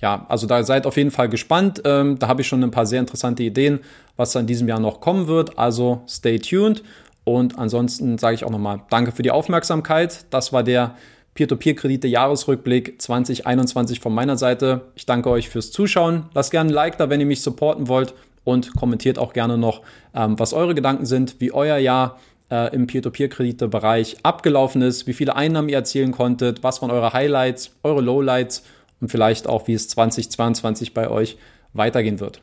Ja, 0.00 0.26
also 0.28 0.48
da 0.48 0.64
seid 0.64 0.86
auf 0.86 0.96
jeden 0.96 1.12
Fall 1.12 1.28
gespannt. 1.28 1.82
Ähm, 1.84 2.18
da 2.18 2.26
habe 2.26 2.40
ich 2.40 2.48
schon 2.48 2.62
ein 2.64 2.72
paar 2.72 2.86
sehr 2.86 2.98
interessante 2.98 3.44
Ideen, 3.44 3.80
was 4.16 4.32
da 4.32 4.40
in 4.40 4.46
diesem 4.46 4.66
Jahr 4.66 4.80
noch 4.80 5.00
kommen 5.00 5.28
wird. 5.28 5.58
Also 5.58 6.02
stay 6.08 6.38
tuned. 6.38 6.82
Und 7.24 7.58
ansonsten 7.58 8.18
sage 8.18 8.34
ich 8.34 8.44
auch 8.44 8.50
nochmal 8.50 8.82
Danke 8.90 9.12
für 9.12 9.22
die 9.22 9.30
Aufmerksamkeit. 9.30 10.26
Das 10.30 10.52
war 10.52 10.62
der 10.62 10.96
Peer-to-Peer-Kredite 11.34 12.08
Jahresrückblick 12.08 13.00
2021 13.00 14.00
von 14.00 14.14
meiner 14.14 14.36
Seite. 14.36 14.82
Ich 14.96 15.06
danke 15.06 15.30
euch 15.30 15.48
fürs 15.48 15.70
Zuschauen. 15.70 16.26
Lasst 16.34 16.50
gerne 16.50 16.70
ein 16.70 16.74
Like 16.74 16.98
da, 16.98 17.08
wenn 17.08 17.20
ihr 17.20 17.26
mich 17.26 17.42
supporten 17.42 17.88
wollt 17.88 18.14
und 18.44 18.74
kommentiert 18.76 19.18
auch 19.18 19.32
gerne 19.32 19.56
noch, 19.56 19.82
ähm, 20.14 20.38
was 20.38 20.52
eure 20.52 20.74
Gedanken 20.74 21.06
sind, 21.06 21.36
wie 21.40 21.52
euer 21.52 21.78
Jahr 21.78 22.18
äh, 22.50 22.74
im 22.74 22.86
Peer-to-Peer-Kredite-Bereich 22.86 24.18
abgelaufen 24.24 24.82
ist, 24.82 25.06
wie 25.06 25.14
viele 25.14 25.34
Einnahmen 25.36 25.68
ihr 25.68 25.76
erzielen 25.76 26.12
konntet, 26.12 26.62
was 26.62 26.82
waren 26.82 26.90
eure 26.90 27.12
Highlights, 27.12 27.74
eure 27.82 28.02
Lowlights 28.02 28.64
und 29.00 29.08
vielleicht 29.08 29.46
auch, 29.46 29.68
wie 29.68 29.74
es 29.74 29.88
2022 29.88 30.92
bei 30.92 31.08
euch 31.08 31.38
weitergehen 31.72 32.20
wird. 32.20 32.42